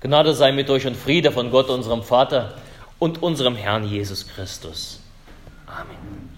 Gnade 0.00 0.34
sei 0.34 0.52
mit 0.52 0.68
euch 0.68 0.86
und 0.86 0.96
Friede 0.96 1.32
von 1.32 1.50
Gott, 1.50 1.68
unserem 1.70 2.02
Vater 2.02 2.54
und 2.98 3.22
unserem 3.22 3.56
Herrn 3.56 3.84
Jesus 3.84 4.28
Christus. 4.28 5.00
Amen. 5.66 6.30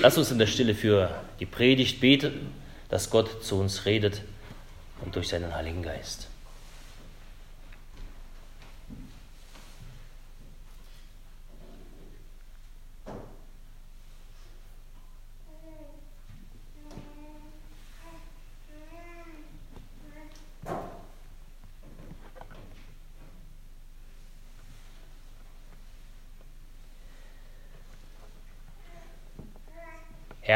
Lass 0.00 0.16
uns 0.18 0.30
in 0.30 0.38
der 0.38 0.46
Stille 0.46 0.74
für 0.74 1.10
die 1.40 1.46
Predigt 1.46 2.00
beten, 2.00 2.52
dass 2.88 3.10
Gott 3.10 3.42
zu 3.44 3.56
uns 3.56 3.86
redet 3.86 4.22
und 5.04 5.16
durch 5.16 5.28
seinen 5.28 5.54
Heiligen 5.54 5.82
Geist. 5.82 6.28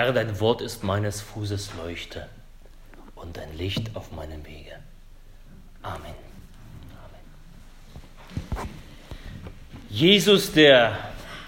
Herr, 0.02 0.12
dein 0.12 0.40
Wort 0.40 0.60
ist 0.62 0.82
meines 0.82 1.20
Fußes 1.20 1.74
Leuchte 1.78 2.28
und 3.14 3.38
ein 3.38 3.56
Licht 3.56 3.94
auf 3.94 4.10
meinem 4.10 4.44
Wege. 4.44 4.72
Amen. 5.80 6.02
Amen. 8.56 8.68
Jesus, 9.88 10.50
der 10.50 10.98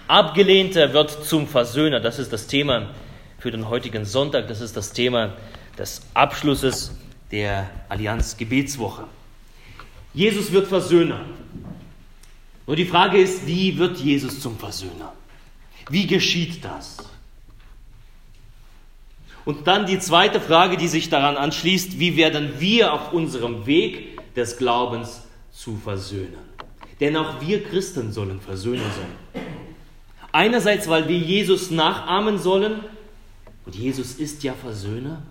Abgelehnte, 0.07 0.93
wird 0.93 1.25
zum 1.25 1.49
Versöhner. 1.49 1.99
Das 1.99 2.17
ist 2.17 2.31
das 2.31 2.47
Thema 2.47 2.91
für 3.39 3.51
den 3.51 3.67
heutigen 3.67 4.05
Sonntag. 4.05 4.47
Das 4.47 4.61
ist 4.61 4.77
das 4.77 4.93
Thema 4.93 5.33
des 5.77 6.03
Abschlusses 6.13 6.95
der 7.31 7.69
Allianz 7.89 8.37
Gebetswoche. 8.37 9.03
Jesus 10.13 10.53
wird 10.53 10.67
Versöhner. 10.67 11.25
Nur 12.65 12.77
die 12.77 12.85
Frage 12.85 13.17
ist, 13.17 13.45
wie 13.45 13.77
wird 13.77 13.97
Jesus 13.97 14.39
zum 14.39 14.57
Versöhner? 14.57 15.11
Wie 15.89 16.07
geschieht 16.07 16.63
das? 16.63 17.14
Und 19.45 19.67
dann 19.67 19.85
die 19.85 19.99
zweite 19.99 20.41
Frage, 20.41 20.75
die 20.75 20.87
sich 20.87 21.09
daran 21.09 21.37
anschließt, 21.37 21.99
wie 21.99 22.17
werden 22.17 22.53
wir 22.59 22.93
auf 22.93 23.13
unserem 23.13 23.67
Weg 23.67 24.19
des 24.33 24.57
Glaubens 24.57 25.21
zu 25.51 25.77
versöhnen? 25.77 26.45
Denn 26.99 27.15
auch 27.15 27.39
wir 27.41 27.63
Christen 27.63 28.11
sollen 28.11 28.39
Versöhner 28.41 28.83
sein. 28.83 29.43
Einerseits, 30.31 30.89
weil 30.89 31.07
wir 31.07 31.17
Jesus 31.17 31.69
nachahmen 31.69 32.39
sollen, 32.39 32.81
und 33.65 33.75
Jesus 33.75 34.15
ist 34.15 34.43
ja 34.43 34.53
Versöhner, 34.53 35.21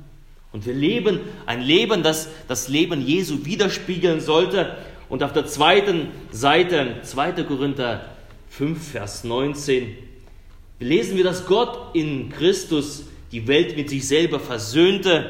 und 0.53 0.65
wir 0.67 0.75
leben 0.75 1.19
ein 1.47 1.61
Leben, 1.61 2.05
das 2.05 2.29
das 2.47 2.69
Leben 2.69 3.05
Jesu 3.05 3.45
widerspiegeln 3.45 4.21
sollte. 4.21 4.77
Und 5.09 5.25
auf 5.25 5.33
der 5.33 5.47
zweiten 5.47 6.09
Seite, 6.31 6.99
2. 7.03 7.43
Korinther 7.43 8.09
5, 8.51 8.93
Vers 8.93 9.25
19, 9.25 9.97
lesen 10.79 11.17
wir, 11.17 11.25
dass 11.25 11.47
Gott 11.47 11.97
in 11.97 12.31
Christus 12.31 13.07
die 13.35 13.49
Welt 13.49 13.77
mit 13.77 13.91
sich 13.91 14.07
selber 14.07 14.39
versöhnte 14.39 15.29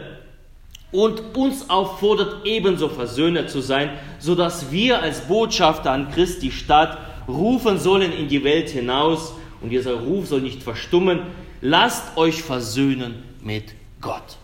und 0.93 1.35
uns 1.35 1.71
auffordert, 1.71 2.45
ebenso 2.45 2.91
Versöhner 2.91 3.47
zu 3.47 3.63
sein, 3.63 3.99
sodass 4.19 4.71
wir 4.71 5.01
als 5.01 5.23
Botschafter 5.23 5.91
an 5.91 6.11
Christi 6.11 6.51
Stadt 6.51 6.99
rufen 7.27 7.79
sollen 7.79 8.13
in 8.13 8.29
die 8.29 8.45
Welt 8.45 8.69
hinaus 8.69 9.33
und 9.63 9.71
dieser 9.71 9.95
Ruf 9.95 10.27
soll 10.27 10.43
nicht 10.43 10.63
verstummen, 10.63 11.21
lasst 11.63 12.19
euch 12.19 12.43
versöhnen 12.43 13.23
mit 13.43 13.75
Gott. 14.03 14.37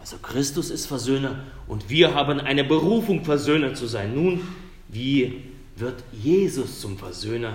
Also 0.00 0.16
Christus 0.20 0.70
ist 0.70 0.86
Versöhner 0.86 1.44
und 1.68 1.88
wir 1.88 2.12
haben 2.12 2.40
eine 2.40 2.64
Berufung, 2.64 3.24
Versöhner 3.24 3.74
zu 3.74 3.86
sein. 3.86 4.16
Nun, 4.16 4.40
wie 4.88 5.44
wird 5.76 6.02
Jesus 6.12 6.80
zum 6.80 6.98
Versöhner? 6.98 7.52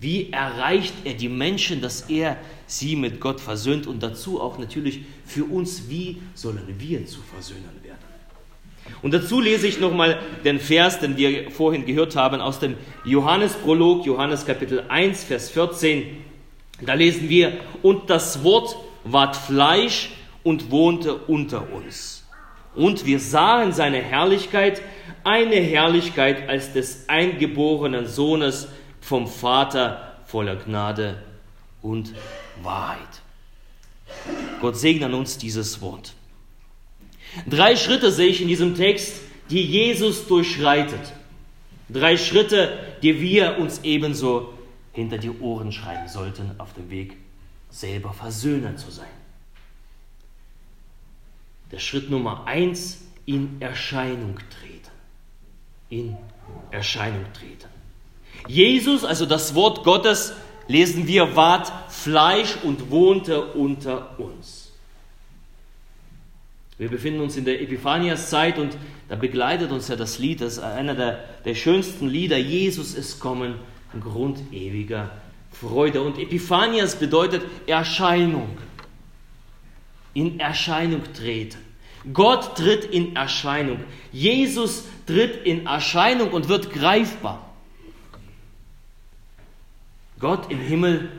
Wie 0.00 0.30
erreicht 0.30 0.94
er 1.04 1.14
die 1.14 1.28
Menschen, 1.28 1.80
dass 1.80 2.02
er 2.02 2.36
sie 2.66 2.94
mit 2.94 3.20
Gott 3.20 3.40
versöhnt 3.40 3.86
und 3.86 4.02
dazu 4.02 4.40
auch 4.40 4.58
natürlich 4.58 5.00
für 5.24 5.44
uns, 5.44 5.88
wie 5.88 6.18
sollen 6.34 6.62
wir 6.78 7.04
zu 7.06 7.20
Versöhnern 7.22 7.82
werden? 7.82 7.98
Und 9.02 9.12
dazu 9.12 9.40
lese 9.40 9.66
ich 9.66 9.80
nochmal 9.80 10.20
den 10.44 10.60
Vers, 10.60 11.00
den 11.00 11.16
wir 11.16 11.50
vorhin 11.50 11.84
gehört 11.84 12.16
haben, 12.16 12.40
aus 12.40 12.60
dem 12.60 12.74
Johannesprolog, 13.04 14.06
Johannes 14.06 14.46
Kapitel 14.46 14.84
1, 14.88 15.24
Vers 15.24 15.50
14. 15.50 16.04
Da 16.80 16.94
lesen 16.94 17.28
wir, 17.28 17.54
und 17.82 18.08
das 18.08 18.44
Wort 18.44 18.76
ward 19.04 19.36
Fleisch 19.36 20.10
und 20.42 20.70
wohnte 20.70 21.14
unter 21.14 21.72
uns. 21.72 22.24
Und 22.74 23.04
wir 23.04 23.18
sahen 23.18 23.72
seine 23.72 23.98
Herrlichkeit, 23.98 24.80
eine 25.24 25.56
Herrlichkeit 25.56 26.48
als 26.48 26.72
des 26.72 27.08
eingeborenen 27.08 28.06
Sohnes 28.06 28.68
vom 29.08 29.26
Vater 29.26 30.16
voller 30.26 30.56
Gnade 30.56 31.22
und 31.80 32.12
Wahrheit. 32.62 33.22
Gott 34.60 34.76
segne 34.76 35.06
an 35.06 35.14
uns 35.14 35.38
dieses 35.38 35.80
Wort. 35.80 36.12
Drei 37.48 37.74
Schritte 37.76 38.12
sehe 38.12 38.26
ich 38.26 38.42
in 38.42 38.48
diesem 38.48 38.74
Text, 38.74 39.22
die 39.48 39.62
Jesus 39.62 40.26
durchschreitet. 40.26 41.00
Drei 41.88 42.18
Schritte, 42.18 42.78
die 43.02 43.18
wir 43.18 43.56
uns 43.58 43.80
ebenso 43.82 44.52
hinter 44.92 45.16
die 45.16 45.30
Ohren 45.30 45.72
schreiben 45.72 46.08
sollten 46.08 46.50
auf 46.58 46.74
dem 46.74 46.90
Weg, 46.90 47.16
selber 47.70 48.12
Versöhner 48.12 48.76
zu 48.76 48.90
sein. 48.90 49.06
Der 51.72 51.78
Schritt 51.78 52.10
Nummer 52.10 52.46
eins, 52.46 52.98
in 53.24 53.60
Erscheinung 53.60 54.38
treten. 54.50 54.90
In 55.88 56.16
Erscheinung 56.70 57.24
treten. 57.32 57.77
Jesus, 58.46 59.04
also 59.04 59.26
das 59.26 59.54
Wort 59.54 59.84
Gottes, 59.84 60.32
lesen 60.68 61.06
wir, 61.06 61.34
ward 61.34 61.72
Fleisch 61.88 62.56
und 62.62 62.90
wohnte 62.90 63.42
unter 63.52 64.18
uns. 64.18 64.72
Wir 66.78 66.88
befinden 66.88 67.20
uns 67.20 67.36
in 67.36 67.44
der 67.44 67.60
Epiphaniaszeit 67.60 68.58
und 68.58 68.76
da 69.08 69.16
begleitet 69.16 69.72
uns 69.72 69.88
ja 69.88 69.96
das 69.96 70.18
Lied, 70.18 70.40
das 70.40 70.54
ist 70.54 70.58
einer 70.60 70.94
der, 70.94 71.24
der 71.44 71.56
schönsten 71.56 72.08
Lieder, 72.08 72.38
Jesus 72.38 72.94
ist 72.94 73.18
kommen, 73.18 73.56
Grund 74.00 74.38
ewiger 74.52 75.10
Freude. 75.50 76.02
Und 76.02 76.18
Epiphanias 76.18 76.96
bedeutet 76.96 77.42
Erscheinung, 77.66 78.58
in 80.14 80.38
Erscheinung 80.38 81.02
treten. 81.14 81.58
Gott 82.12 82.56
tritt 82.56 82.84
in 82.84 83.16
Erscheinung. 83.16 83.80
Jesus 84.12 84.84
tritt 85.06 85.44
in 85.46 85.66
Erscheinung 85.66 86.30
und 86.30 86.48
wird 86.48 86.70
greifbar. 86.70 87.47
Gott 90.18 90.50
im 90.50 90.60
Himmel. 90.60 91.10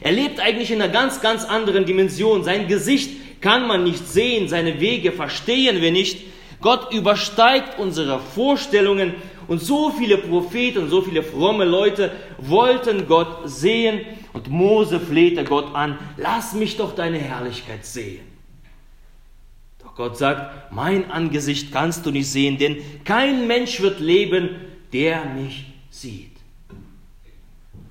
Er 0.00 0.12
lebt 0.12 0.40
eigentlich 0.40 0.70
in 0.70 0.82
einer 0.82 0.92
ganz, 0.92 1.20
ganz 1.20 1.44
anderen 1.44 1.84
Dimension. 1.84 2.42
Sein 2.42 2.66
Gesicht 2.68 3.40
kann 3.40 3.66
man 3.66 3.84
nicht 3.84 4.08
sehen, 4.08 4.48
seine 4.48 4.80
Wege 4.80 5.12
verstehen 5.12 5.80
wir 5.80 5.92
nicht. 5.92 6.24
Gott 6.60 6.92
übersteigt 6.94 7.78
unsere 7.78 8.18
Vorstellungen 8.18 9.14
und 9.48 9.60
so 9.60 9.90
viele 9.90 10.16
Propheten, 10.16 10.88
so 10.88 11.02
viele 11.02 11.22
fromme 11.22 11.66
Leute 11.66 12.10
wollten 12.38 13.06
Gott 13.06 13.42
sehen 13.44 14.00
und 14.32 14.48
Mose 14.48 14.98
flehte 14.98 15.44
Gott 15.44 15.74
an, 15.74 15.98
lass 16.16 16.54
mich 16.54 16.78
doch 16.78 16.94
deine 16.94 17.18
Herrlichkeit 17.18 17.84
sehen. 17.84 18.22
Doch 19.82 19.94
Gott 19.94 20.16
sagt, 20.16 20.72
mein 20.72 21.10
Angesicht 21.10 21.70
kannst 21.70 22.06
du 22.06 22.10
nicht 22.10 22.30
sehen, 22.30 22.56
denn 22.56 22.78
kein 23.04 23.46
Mensch 23.46 23.82
wird 23.82 24.00
leben, 24.00 24.48
der 24.92 25.26
mich 25.26 25.66
sieht. 25.90 26.33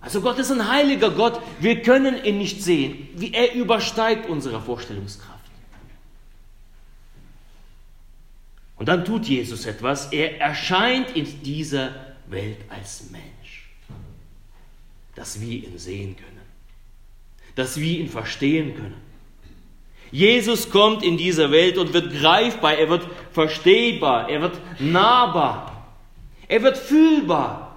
Also 0.04 0.20
Gott 0.20 0.38
ist 0.38 0.52
ein 0.52 0.68
heiliger 0.68 1.12
Gott. 1.12 1.42
Wir 1.62 1.82
können 1.82 2.24
ihn 2.26 2.38
nicht 2.38 2.62
sehen. 2.62 3.08
Wie 3.16 3.34
er 3.34 3.54
übersteigt 3.54 4.30
unsere 4.30 4.60
Vorstellungskraft. 4.60 5.32
Und 8.76 8.90
dann 8.90 9.06
tut 9.06 9.26
Jesus 9.26 9.66
etwas. 9.66 10.12
Er 10.12 10.42
erscheint 10.42 11.16
in 11.16 11.26
dieser 11.44 11.92
Welt 12.28 12.58
als 12.68 13.12
Mensch. 13.12 13.70
Dass 15.16 15.40
wir 15.40 15.64
ihn 15.64 15.78
sehen 15.78 16.18
können. 16.18 16.42
Dass 17.56 17.78
wir 17.78 17.98
ihn 17.98 18.10
verstehen 18.10 18.76
können. 18.76 19.02
Jesus 20.12 20.70
kommt 20.70 21.02
in 21.02 21.18
diese 21.18 21.50
Welt 21.50 21.78
und 21.78 21.94
wird 21.94 22.14
greifbar, 22.14 22.76
er 22.78 22.88
wird 22.88 23.08
verstehbar, 23.32 24.30
er 24.30 24.42
wird 24.42 24.60
nahbar, 24.80 25.88
er 26.48 26.62
wird 26.62 26.78
fühlbar. 26.78 27.73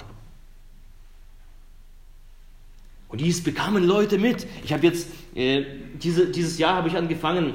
Und 3.17 3.23
dies 3.23 3.43
bekamen 3.43 3.83
Leute 3.83 4.19
mit. 4.19 4.47
Ich 4.63 4.75
habe 4.75 4.87
jetzt, 4.87 5.09
äh, 5.35 5.65
diese, 5.95 6.27
dieses 6.27 6.59
Jahr 6.59 6.75
habe 6.75 6.89
ich 6.89 6.97
angefangen, 6.99 7.55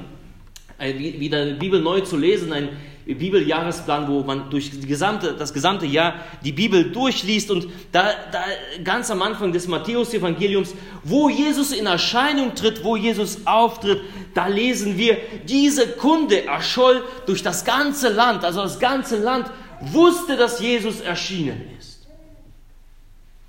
äh, 0.79 0.97
wieder 0.97 1.45
die 1.45 1.53
Bibel 1.53 1.79
neu 1.79 2.01
zu 2.01 2.17
lesen, 2.17 2.51
ein 2.51 2.69
Bibeljahresplan, 3.05 4.07
wo 4.07 4.23
man 4.23 4.49
durch 4.49 4.71
gesamte, 4.87 5.35
das 5.37 5.53
gesamte 5.53 5.85
Jahr 5.85 6.15
die 6.43 6.51
Bibel 6.51 6.91
durchliest 6.91 7.51
und 7.51 7.67
da, 7.91 8.09
da 8.31 8.43
ganz 8.83 9.11
am 9.11 9.21
Anfang 9.21 9.51
des 9.51 9.67
Matthäus-Evangeliums, 9.67 10.73
wo 11.03 11.29
Jesus 11.29 11.73
in 11.73 11.85
Erscheinung 11.85 12.55
tritt, 12.55 12.83
wo 12.83 12.95
Jesus 12.95 13.45
auftritt, 13.45 14.01
da 14.33 14.47
lesen 14.47 14.97
wir, 14.97 15.19
diese 15.47 15.89
Kunde 15.89 16.43
erscholl 16.43 17.03
durch 17.27 17.43
das 17.43 17.65
ganze 17.65 18.09
Land, 18.09 18.43
also 18.43 18.63
das 18.63 18.79
ganze 18.79 19.17
Land 19.17 19.51
wusste, 19.79 20.37
dass 20.37 20.59
Jesus 20.59 21.01
erschienen 21.01 21.61
ist. 21.77 22.07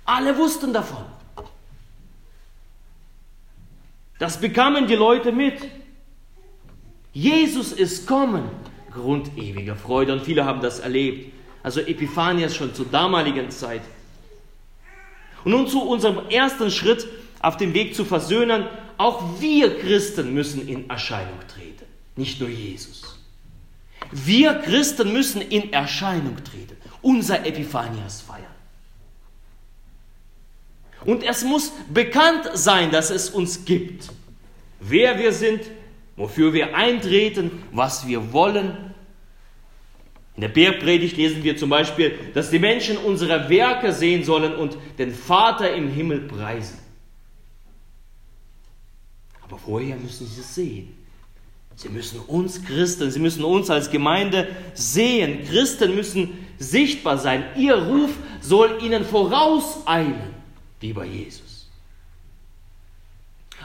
Alle 0.05 0.37
wussten 0.37 0.71
davon. 0.71 1.12
Das 4.19 4.39
bekamen 4.39 4.87
die 4.87 4.95
Leute 4.95 5.31
mit. 5.31 5.55
Jesus 7.11 7.71
ist 7.71 8.07
kommen. 8.07 8.49
Grund 8.91 9.37
ewiger 9.37 9.75
Freude. 9.75 10.13
Und 10.13 10.21
viele 10.21 10.45
haben 10.45 10.61
das 10.61 10.79
erlebt. 10.79 11.33
Also 11.61 11.79
Epiphanias 11.79 12.55
schon 12.55 12.73
zur 12.73 12.85
damaligen 12.85 13.49
Zeit. 13.49 13.81
Und 15.43 15.51
nun 15.51 15.67
zu 15.67 15.81
unserem 15.81 16.29
ersten 16.29 16.71
Schritt 16.71 17.07
auf 17.39 17.57
dem 17.57 17.73
Weg 17.73 17.95
zu 17.95 18.05
versöhnen. 18.05 18.65
Auch 18.97 19.41
wir 19.41 19.79
Christen 19.79 20.33
müssen 20.33 20.67
in 20.67 20.89
Erscheinung 20.89 21.39
treten, 21.53 21.85
nicht 22.15 22.39
nur 22.39 22.49
Jesus. 22.49 23.19
Wir 24.11 24.53
Christen 24.55 25.11
müssen 25.11 25.41
in 25.41 25.73
Erscheinung 25.73 26.37
treten, 26.43 26.77
unser 27.01 27.45
Epiphanias 27.45 28.21
feiern. 28.21 28.45
Und 31.05 31.23
es 31.23 31.43
muss 31.43 31.71
bekannt 31.93 32.49
sein, 32.53 32.91
dass 32.91 33.09
es 33.09 33.29
uns 33.29 33.65
gibt, 33.65 34.09
wer 34.79 35.19
wir 35.19 35.33
sind, 35.33 35.61
wofür 36.15 36.53
wir 36.53 36.75
eintreten, 36.75 37.63
was 37.71 38.07
wir 38.07 38.31
wollen. 38.31 38.93
In 40.35 40.41
der 40.41 40.49
Bergpredigt 40.49 41.17
lesen 41.17 41.43
wir 41.43 41.57
zum 41.57 41.69
Beispiel, 41.69 42.17
dass 42.33 42.49
die 42.49 42.59
Menschen 42.59 42.97
unsere 42.97 43.49
Werke 43.49 43.93
sehen 43.93 44.23
sollen 44.23 44.55
und 44.55 44.77
den 44.97 45.13
Vater 45.13 45.73
im 45.73 45.89
Himmel 45.89 46.21
preisen. 46.21 46.79
Aber 49.43 49.57
vorher 49.57 49.95
müssen 49.97 50.25
sie 50.25 50.41
es 50.41 50.55
sehen. 50.55 50.97
Sie 51.75 51.89
müssen 51.89 52.19
uns 52.19 52.63
Christen, 52.63 53.09
sie 53.11 53.19
müssen 53.19 53.43
uns 53.43 53.69
als 53.69 53.89
Gemeinde 53.89 54.47
sehen. 54.73 55.43
Christen 55.45 55.95
müssen 55.95 56.45
sichtbar 56.59 57.17
sein. 57.17 57.43
Ihr 57.57 57.75
Ruf 57.75 58.11
soll 58.41 58.79
ihnen 58.81 59.03
vorauseilen, 59.03 60.33
lieber 60.83 61.05
Jesus. 61.05 61.69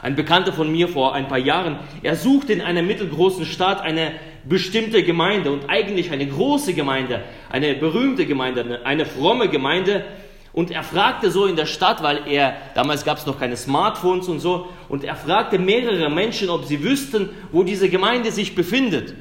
Ein 0.01 0.15
Bekannter 0.15 0.53
von 0.53 0.71
mir 0.71 0.87
vor 0.87 1.13
ein 1.13 1.27
paar 1.27 1.37
Jahren, 1.37 1.77
er 2.01 2.15
suchte 2.15 2.53
in 2.53 2.61
einer 2.61 2.81
mittelgroßen 2.81 3.45
Stadt 3.45 3.81
eine 3.81 4.13
bestimmte 4.45 5.03
Gemeinde 5.03 5.51
und 5.51 5.69
eigentlich 5.69 6.11
eine 6.11 6.25
große 6.25 6.73
Gemeinde, 6.73 7.21
eine 7.49 7.75
berühmte 7.75 8.25
Gemeinde, 8.25 8.85
eine 8.85 9.05
fromme 9.05 9.49
Gemeinde, 9.49 10.05
und 10.51 10.71
er 10.71 10.83
fragte 10.83 11.29
so 11.29 11.45
in 11.45 11.55
der 11.57 11.67
Stadt, 11.67 12.01
weil 12.01 12.27
er, 12.27 12.55
damals 12.73 13.05
gab 13.05 13.17
es 13.17 13.25
noch 13.25 13.37
keine 13.37 13.55
Smartphones 13.55 14.29
und 14.29 14.39
so, 14.39 14.69
und 14.87 15.03
er 15.03 15.15
fragte 15.15 15.59
mehrere 15.59 16.09
Menschen, 16.09 16.49
ob 16.49 16.65
sie 16.65 16.81
wüssten, 16.81 17.29
wo 17.51 17.63
diese 17.63 17.89
Gemeinde 17.89 18.31
sich 18.31 18.55
befindet. 18.55 19.13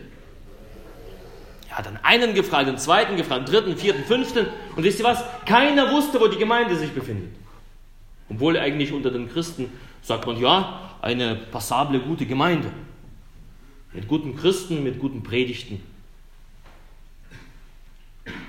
Er 1.68 1.78
hat 1.78 1.86
dann 1.86 1.98
einen 2.02 2.34
gefragt, 2.34 2.68
den 2.68 2.78
zweiten 2.78 3.16
gefragt, 3.16 3.48
den 3.48 3.52
dritten, 3.52 3.76
vierten, 3.76 4.04
fünften, 4.04 4.46
und 4.76 4.84
wisst 4.84 5.00
ihr 5.00 5.04
was? 5.04 5.22
Keiner 5.44 5.92
wusste, 5.92 6.20
wo 6.20 6.28
die 6.28 6.38
Gemeinde 6.38 6.76
sich 6.76 6.92
befindet. 6.92 7.30
Obwohl 8.30 8.58
eigentlich 8.58 8.92
unter 8.92 9.10
den 9.10 9.28
Christen 9.28 9.70
sagt 10.02 10.26
man, 10.26 10.38
ja, 10.38 10.96
eine 11.00 11.36
passable, 11.36 12.00
gute 12.00 12.26
Gemeinde. 12.26 12.70
Mit 13.92 14.06
guten 14.06 14.36
Christen, 14.36 14.82
mit 14.82 14.98
guten 14.98 15.22
Predigten. 15.22 15.80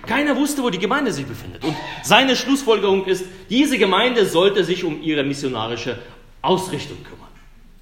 Keiner 0.05 0.35
wusste, 0.35 0.63
wo 0.63 0.69
die 0.69 0.79
Gemeinde 0.79 1.13
sich 1.13 1.25
befindet. 1.25 1.63
Und 1.63 1.75
seine 2.03 2.35
Schlussfolgerung 2.35 3.05
ist, 3.05 3.25
diese 3.49 3.77
Gemeinde 3.77 4.25
sollte 4.25 4.63
sich 4.63 4.83
um 4.83 5.01
ihre 5.01 5.23
missionarische 5.23 5.97
Ausrichtung 6.41 6.97
kümmern. 7.03 7.29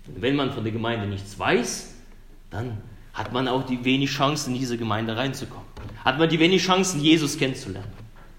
Und 0.08 0.22
wenn 0.22 0.36
man 0.36 0.52
von 0.52 0.64
der 0.64 0.74
Gemeinde 0.74 1.08
nichts 1.08 1.38
weiß, 1.40 1.96
dann 2.52 2.78
hat 3.14 3.34
man 3.34 3.48
auch 3.48 3.66
die 3.66 3.84
wenig 3.84 4.12
Chancen, 4.12 4.54
in 4.54 4.60
diese 4.60 4.78
Gemeinde 4.78 5.18
reinzukommen. 5.18 5.66
Hat 6.06 6.20
man 6.20 6.30
die 6.30 6.40
wenig 6.40 6.64
Chancen, 6.64 7.02
Jesus 7.02 7.38
kennenzulernen 7.38 7.92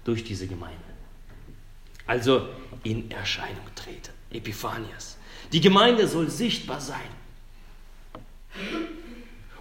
durch 0.05 0.23
diese 0.23 0.47
Gemeinde. 0.47 0.77
Also 2.07 2.47
in 2.83 3.09
Erscheinung 3.11 3.65
treten. 3.75 4.11
Epiphanias. 4.31 5.17
Die 5.51 5.61
Gemeinde 5.61 6.07
soll 6.07 6.29
sichtbar 6.29 6.79
sein. 6.79 6.99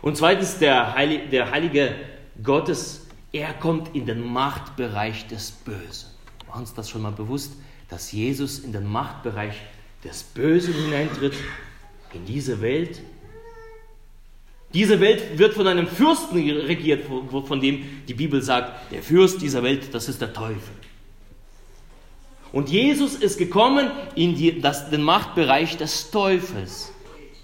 Und 0.02 0.16
zweitens, 0.16 0.58
der 0.58 0.94
Heilige, 0.94 1.28
der 1.28 1.50
Heilige 1.50 1.94
Gottes 2.42 3.08
er 3.32 3.52
kommt 3.52 3.94
in 3.94 4.06
den 4.06 4.24
Machtbereich 4.24 5.26
des 5.26 5.50
Bösen. 5.50 6.08
War 6.46 6.56
uns 6.56 6.72
das 6.72 6.88
schon 6.88 7.02
mal 7.02 7.12
bewusst, 7.12 7.52
dass 7.90 8.12
Jesus 8.12 8.60
in 8.60 8.72
den 8.72 8.86
Machtbereich 8.86 9.54
des 10.02 10.22
Bösen 10.22 10.72
hineintritt, 10.72 11.34
in 12.14 12.24
diese 12.24 12.60
Welt? 12.62 13.02
Diese 14.72 15.00
Welt 15.00 15.38
wird 15.38 15.54
von 15.54 15.66
einem 15.66 15.86
Fürsten 15.86 16.38
regiert, 16.38 17.06
von 17.06 17.60
dem 17.60 17.84
die 18.06 18.14
Bibel 18.14 18.42
sagt, 18.42 18.92
der 18.92 19.02
Fürst 19.02 19.42
dieser 19.42 19.62
Welt, 19.62 19.94
das 19.94 20.08
ist 20.08 20.20
der 20.20 20.32
Teufel. 20.32 20.74
Und 22.58 22.70
Jesus 22.70 23.14
ist 23.14 23.38
gekommen 23.38 23.88
in 24.16 24.34
die, 24.34 24.60
das, 24.60 24.90
den 24.90 25.04
Machtbereich 25.04 25.76
des 25.76 26.10
Teufels, 26.10 26.90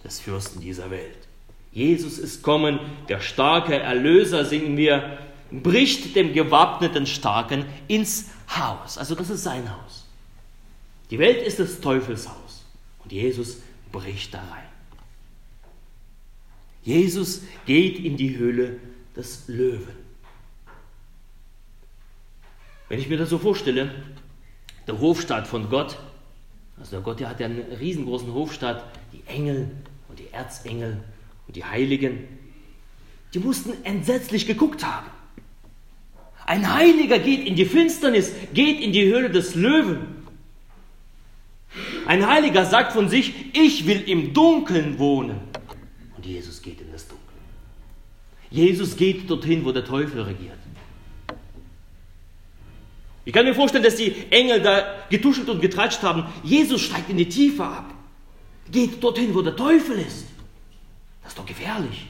des 0.03 0.19
Fürsten 0.19 0.61
dieser 0.61 0.91
Welt. 0.91 1.29
Jesus 1.71 2.19
ist 2.19 2.43
kommen, 2.43 2.81
der 3.09 3.21
starke 3.21 3.79
Erlöser, 3.79 4.45
singen 4.45 4.77
wir, 4.77 5.19
bricht 5.53 6.17
dem 6.17 6.33
gewappneten 6.33 7.07
Starken 7.07 7.65
ins 7.87 8.31
Haus. 8.57 8.99
Also 8.99 9.15
das 9.15 9.31
ist 9.31 9.45
sein 9.45 9.71
Haus. 9.71 10.05
Die 11.13 11.21
Welt 11.21 11.47
ist 11.47 11.61
des 11.61 11.81
Teufels 11.81 12.29
Haus 12.29 12.65
und 13.05 13.13
Jesus 13.13 13.59
bricht 13.93 14.35
da 14.35 14.39
rein. 14.39 14.69
Jesus 16.83 17.43
geht 17.67 18.01
in 18.01 18.17
die 18.17 18.37
Höhle 18.37 18.81
des 19.15 19.45
Löwen. 19.47 19.95
Wenn 22.89 22.99
ich 22.99 23.09
mir 23.09 23.17
das 23.17 23.31
so 23.31 23.39
vorstelle, 23.39 23.95
der 24.87 25.01
Hofstaat 25.01 25.47
von 25.47 25.69
Gott, 25.71 25.99
also 26.79 26.93
der 26.93 27.01
Gott, 27.01 27.21
der 27.21 27.31
hat 27.31 27.41
ja 27.41 27.47
einen 27.47 27.63
riesengroßen 27.79 28.33
Hofstaat, 28.33 28.85
die 29.13 29.23
Engel 29.27 29.71
und 30.09 30.19
die 30.19 30.31
Erzengel 30.33 31.03
und 31.47 31.57
die 31.57 31.65
Heiligen, 31.65 32.29
die 33.33 33.39
mussten 33.39 33.73
entsetzlich 33.85 34.47
geguckt 34.47 34.85
haben. 34.85 35.07
Ein 36.47 36.73
Heiliger 36.73 37.19
geht 37.19 37.47
in 37.47 37.57
die 37.57 37.65
Finsternis, 37.65 38.33
geht 38.53 38.81
in 38.81 38.93
die 38.93 39.05
Höhle 39.05 39.31
des 39.31 39.55
Löwen. 39.55 40.25
Ein 42.07 42.27
Heiliger 42.27 42.67
sagt 42.67 42.93
von 42.93 43.09
sich, 43.09 43.33
ich 43.55 43.87
will 43.87 44.03
im 44.07 44.35
Dunkeln 44.35 44.99
wohnen. 44.99 45.41
Und 46.17 46.27
Jesus 46.27 46.61
geht 46.61 46.81
in 46.81 46.93
das 46.93 47.09
Dunkel. 47.09 47.25
Jesus 48.51 48.97
geht 48.97 49.29
dorthin, 49.29 49.65
wo 49.65 49.73
der 49.73 49.85
Teufel 49.85 50.23
regiert. 50.23 50.59
Ich 53.25 53.33
kann 53.33 53.47
mir 53.47 53.55
vorstellen, 53.55 53.85
dass 53.85 53.97
die 53.97 54.15
Engel 54.31 54.61
da 54.61 55.07
getuschelt 55.09 55.49
und 55.49 55.61
getratscht 55.61 56.03
haben. 56.03 56.27
Jesus 56.43 56.83
steigt 56.83 57.09
in 57.09 57.17
die 57.17 57.29
Tiefe 57.29 57.65
ab. 57.65 57.95
Geht 58.71 59.03
dorthin, 59.03 59.35
wo 59.35 59.43
der 59.43 59.57
Teufel 59.57 59.99
ist. 59.99 60.27
Das 61.23 61.33
ist 61.33 61.39
doch 61.39 61.47
gefährlich. 61.47 62.07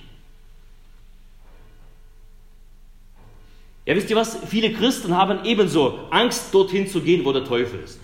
Ja, 3.86 3.94
wisst 3.94 4.10
ihr 4.10 4.16
was? 4.16 4.38
Viele 4.48 4.72
Christen 4.72 5.14
haben 5.14 5.44
ebenso 5.44 6.08
Angst, 6.10 6.52
dorthin 6.52 6.88
zu 6.88 7.00
gehen, 7.00 7.24
wo 7.24 7.32
der 7.32 7.44
Teufel 7.44 7.80
ist. 7.80 8.00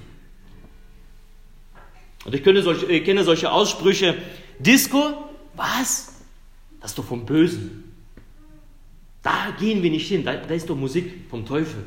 Und 2.24 2.34
ich, 2.34 2.44
solche, 2.62 2.86
ich 2.86 3.04
kenne 3.04 3.24
solche 3.24 3.50
Aussprüche. 3.50 4.16
Disco? 4.58 5.30
Was? 5.54 6.20
Das 6.80 6.92
ist 6.92 6.98
doch 6.98 7.04
vom 7.04 7.24
Bösen. 7.24 7.92
Da 9.22 9.54
gehen 9.58 9.82
wir 9.82 9.90
nicht 9.90 10.06
hin. 10.06 10.24
Da, 10.24 10.36
da 10.36 10.54
ist 10.54 10.68
doch 10.68 10.76
Musik 10.76 11.24
vom 11.28 11.46
Teufel. 11.46 11.84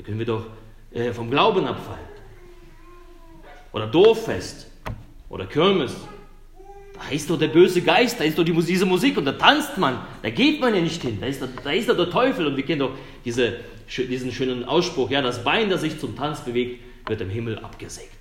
Da 0.00 0.06
können 0.06 0.18
wir 0.18 0.24
doch 0.24 0.46
äh, 0.92 1.12
vom 1.12 1.30
Glauben 1.30 1.66
abfallen. 1.66 2.08
Oder 3.70 3.86
Dorffest. 3.86 4.66
Oder 5.28 5.44
Kirmes. 5.44 5.94
Da 6.94 7.14
ist 7.14 7.28
doch 7.28 7.38
der 7.38 7.48
böse 7.48 7.82
Geist, 7.82 8.18
da 8.18 8.24
ist 8.24 8.38
doch 8.38 8.44
die, 8.44 8.52
diese 8.52 8.86
Musik 8.86 9.18
und 9.18 9.26
da 9.26 9.32
tanzt 9.32 9.76
man. 9.76 9.98
Da 10.22 10.30
geht 10.30 10.58
man 10.58 10.74
ja 10.74 10.80
nicht 10.80 11.02
hin. 11.02 11.18
Da 11.20 11.26
ist, 11.26 11.42
da 11.42 11.70
ist 11.70 11.90
doch 11.90 11.96
der 11.96 12.08
Teufel. 12.08 12.46
Und 12.46 12.56
wir 12.56 12.64
kennen 12.64 12.80
doch 12.80 12.92
diese, 13.26 13.60
diesen 13.94 14.32
schönen 14.32 14.64
Ausspruch, 14.64 15.10
ja, 15.10 15.20
das 15.20 15.44
Bein, 15.44 15.68
das 15.68 15.82
sich 15.82 15.98
zum 16.00 16.16
Tanz 16.16 16.40
bewegt, 16.40 16.80
wird 17.06 17.20
im 17.20 17.28
Himmel 17.28 17.58
abgesägt. 17.58 18.16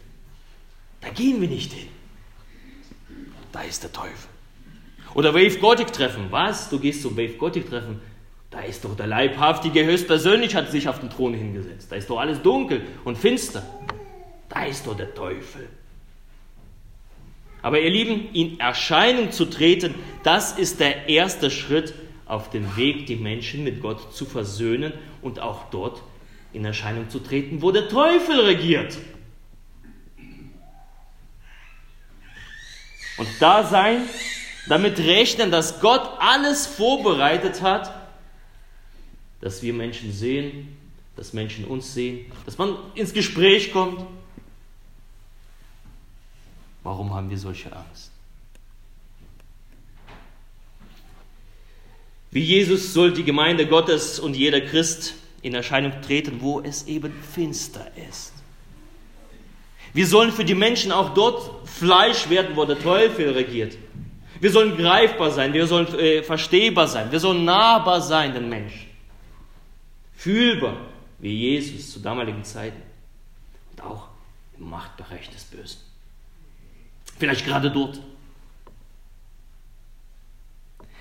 Da 0.99 1.09
gehen 1.09 1.39
wir 1.39 1.47
nicht 1.47 1.71
hin. 1.71 1.87
Da 3.53 3.61
ist 3.61 3.83
der 3.83 3.93
Teufel. 3.93 4.29
Oder 5.13 5.33
Wave 5.33 5.57
Gothic 5.59 5.93
Treffen. 5.93 6.25
Was? 6.29 6.69
Du 6.69 6.77
gehst 6.77 7.03
zum 7.03 7.15
Wave 7.15 7.37
Gothic 7.37 7.69
Treffen. 7.69 8.01
Da 8.49 8.61
ist 8.61 8.83
doch 8.83 8.95
der 8.95 9.07
Leibhaftige 9.07 9.85
höchstpersönlich 9.85 10.55
hat 10.55 10.71
sich 10.71 10.89
auf 10.89 10.99
den 10.99 11.09
Thron 11.09 11.33
hingesetzt. 11.33 11.91
Da 11.91 11.95
ist 11.95 12.09
doch 12.09 12.19
alles 12.19 12.41
dunkel 12.41 12.81
und 13.03 13.17
finster. 13.17 13.63
Da 14.49 14.65
ist 14.65 14.87
doch 14.87 14.97
der 14.97 15.13
Teufel. 15.13 15.67
Aber 17.61 17.79
ihr 17.79 17.89
Lieben, 17.89 18.33
in 18.33 18.59
Erscheinung 18.59 19.31
zu 19.31 19.45
treten, 19.45 19.93
das 20.23 20.57
ist 20.57 20.79
der 20.79 21.09
erste 21.09 21.51
Schritt 21.51 21.93
auf 22.25 22.49
dem 22.49 22.75
Weg, 22.77 23.05
die 23.05 23.17
Menschen 23.17 23.63
mit 23.63 23.81
Gott 23.81 24.15
zu 24.15 24.25
versöhnen 24.25 24.93
und 25.21 25.39
auch 25.39 25.69
dort 25.69 26.01
in 26.53 26.65
Erscheinung 26.65 27.09
zu 27.09 27.19
treten, 27.19 27.61
wo 27.61 27.71
der 27.71 27.89
Teufel 27.89 28.39
regiert. 28.41 28.97
Und 33.17 33.27
da 33.39 33.63
sein, 33.65 34.03
damit 34.69 34.97
rechnen, 34.99 35.51
dass 35.51 35.81
Gott 35.81 36.09
alles 36.19 36.65
vorbereitet 36.65 37.61
hat, 37.61 37.93
dass 39.41 39.61
wir 39.61 39.73
Menschen 39.73 40.11
sehen, 40.11 40.77
dass 41.15 41.33
Menschen 41.33 41.65
uns 41.65 41.93
sehen, 41.93 42.25
dass 42.45 42.57
man 42.57 42.75
ins 42.95 43.13
Gespräch 43.13 43.71
kommt. 43.71 44.05
Warum 46.83 47.13
haben 47.13 47.29
wir 47.29 47.37
solche 47.37 47.75
Angst? 47.75 48.11
Wie 52.31 52.43
Jesus 52.43 52.93
soll 52.93 53.11
die 53.13 53.23
Gemeinde 53.23 53.65
Gottes 53.65 54.19
und 54.19 54.35
jeder 54.35 54.61
Christ 54.61 55.15
in 55.41 55.55
Erscheinung 55.55 55.93
treten, 56.01 56.41
wo 56.41 56.61
es 56.61 56.87
eben 56.87 57.11
finster 57.33 57.87
ist. 58.09 58.33
Wir 59.93 60.05
sollen 60.05 60.31
für 60.31 60.45
die 60.45 60.55
Menschen 60.55 60.91
auch 60.91 61.13
dort 61.13 61.67
Fleisch 61.67 62.29
werden, 62.29 62.55
wo 62.55 62.65
der 62.65 62.79
Teufel 62.79 63.31
regiert. 63.31 63.75
Wir 64.39 64.51
sollen 64.51 64.77
greifbar 64.77 65.31
sein, 65.31 65.51
wir 65.53 65.65
sollen 65.67 65.87
äh, 65.99 66.23
verstehbar 66.23 66.87
sein, 66.87 67.11
wir 67.11 67.19
sollen 67.19 67.43
nahbar 67.43 67.99
sein 67.99 68.33
den 68.33 68.47
Menschen. 68.47 68.88
Fühlbar, 70.19 70.75
wie 71.19 71.33
Jesus 71.33 71.93
zu 71.93 72.01
damaligen 72.01 72.43
Zeiten. 72.43 72.81
Und 73.71 73.81
auch 73.81 74.09
im 74.57 74.69
Machtbereich 74.69 75.29
des 75.29 75.45
Bösen. 75.45 75.79
Vielleicht 77.17 77.45
gerade 77.45 77.71
dort. 77.71 78.01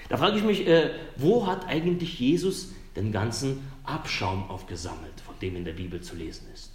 Da 0.08 0.18
frage 0.18 0.38
ich 0.38 0.44
mich, 0.44 0.68
äh, 0.68 0.92
wo 1.16 1.48
hat 1.48 1.66
eigentlich 1.66 2.20
Jesus 2.20 2.68
den 2.94 3.10
ganzen 3.10 3.68
Abschaum 3.82 4.48
aufgesammelt, 4.48 5.20
von 5.26 5.34
dem 5.40 5.56
in 5.56 5.64
der 5.64 5.72
Bibel 5.72 6.00
zu 6.00 6.14
lesen 6.14 6.46
ist? 6.54 6.70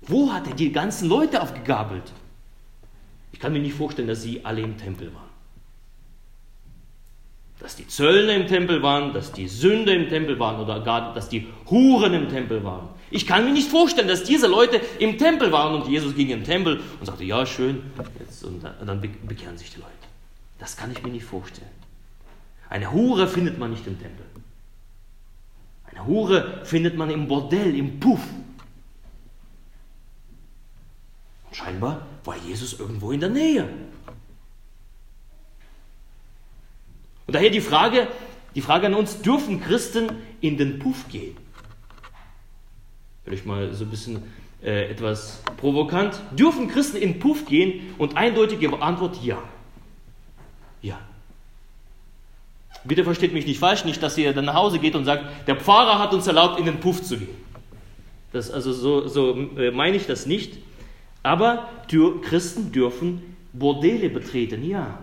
Wo 0.00 0.32
hat 0.32 0.48
er 0.48 0.54
die 0.54 0.72
ganzen 0.72 1.08
Leute 1.08 1.40
aufgegabelt? 1.40 2.12
Ich 3.30 3.38
kann 3.38 3.52
mir 3.52 3.60
nicht 3.60 3.76
vorstellen, 3.76 4.08
dass 4.08 4.22
sie 4.22 4.44
alle 4.44 4.62
im 4.62 4.78
Tempel 4.78 5.14
waren. 5.14 5.33
Dass 7.64 7.76
die 7.76 7.88
Zöllner 7.88 8.34
im 8.34 8.46
Tempel 8.46 8.82
waren, 8.82 9.14
dass 9.14 9.32
die 9.32 9.48
Sünder 9.48 9.94
im 9.94 10.10
Tempel 10.10 10.38
waren 10.38 10.60
oder 10.60 10.80
gar, 10.80 11.14
dass 11.14 11.30
die 11.30 11.46
Huren 11.70 12.12
im 12.12 12.28
Tempel 12.28 12.62
waren. 12.62 12.90
Ich 13.10 13.26
kann 13.26 13.46
mir 13.46 13.54
nicht 13.54 13.70
vorstellen, 13.70 14.06
dass 14.06 14.22
diese 14.22 14.48
Leute 14.48 14.82
im 14.98 15.16
Tempel 15.16 15.50
waren 15.50 15.80
und 15.80 15.88
Jesus 15.88 16.14
ging 16.14 16.28
in 16.28 16.40
den 16.40 16.44
Tempel 16.44 16.80
und 17.00 17.06
sagte, 17.06 17.24
ja, 17.24 17.46
schön, 17.46 17.82
jetzt, 18.18 18.44
und 18.44 18.62
dann 18.62 19.00
bekehren 19.00 19.56
sich 19.56 19.70
die 19.70 19.78
Leute. 19.78 19.90
Das 20.58 20.76
kann 20.76 20.92
ich 20.92 21.02
mir 21.02 21.08
nicht 21.08 21.24
vorstellen. 21.24 21.70
Eine 22.68 22.92
Hure 22.92 23.26
findet 23.26 23.58
man 23.58 23.70
nicht 23.70 23.86
im 23.86 23.98
Tempel. 23.98 24.26
Eine 25.86 26.06
Hure 26.06 26.60
findet 26.64 26.98
man 26.98 27.08
im 27.08 27.26
Bordell, 27.28 27.74
im 27.74 27.98
Puff. 27.98 28.20
Und 31.46 31.56
scheinbar 31.56 32.06
war 32.24 32.36
Jesus 32.46 32.78
irgendwo 32.78 33.10
in 33.10 33.20
der 33.20 33.30
Nähe. 33.30 33.66
Und 37.26 37.34
daher 37.34 37.50
die 37.50 37.60
Frage, 37.60 38.08
die 38.54 38.60
Frage 38.60 38.86
an 38.86 38.94
uns, 38.94 39.22
dürfen 39.22 39.60
Christen 39.60 40.10
in 40.40 40.56
den 40.56 40.78
Puff 40.78 41.08
gehen? 41.08 41.36
Vielleicht 43.24 43.46
mal 43.46 43.72
so 43.72 43.84
ein 43.84 43.90
bisschen 43.90 44.22
äh, 44.62 44.90
etwas 44.90 45.42
provokant. 45.56 46.20
Dürfen 46.32 46.68
Christen 46.68 46.98
in 46.98 47.14
den 47.14 47.18
Puff 47.18 47.46
gehen? 47.46 47.94
Und 47.98 48.16
eindeutige 48.16 48.80
Antwort 48.82 49.22
ja. 49.22 49.42
Ja. 50.82 50.98
Bitte 52.84 53.04
versteht 53.04 53.32
mich 53.32 53.46
nicht 53.46 53.58
falsch, 53.58 53.86
nicht, 53.86 54.02
dass 54.02 54.18
ihr 54.18 54.34
dann 54.34 54.44
nach 54.44 54.54
Hause 54.54 54.78
geht 54.78 54.94
und 54.94 55.06
sagt, 55.06 55.24
der 55.46 55.56
Pfarrer 55.56 55.98
hat 55.98 56.12
uns 56.12 56.26
erlaubt, 56.26 56.58
in 56.58 56.66
den 56.66 56.80
Puff 56.80 57.02
zu 57.02 57.16
gehen. 57.16 57.44
Das, 58.32 58.50
also 58.50 58.72
so, 58.72 59.08
so 59.08 59.34
äh, 59.56 59.70
meine 59.70 59.96
ich 59.96 60.06
das 60.06 60.26
nicht. 60.26 60.58
Aber 61.22 61.70
Christen 62.20 62.72
dürfen 62.72 63.36
Bordelle 63.54 64.10
betreten, 64.10 64.68
ja. 64.68 64.98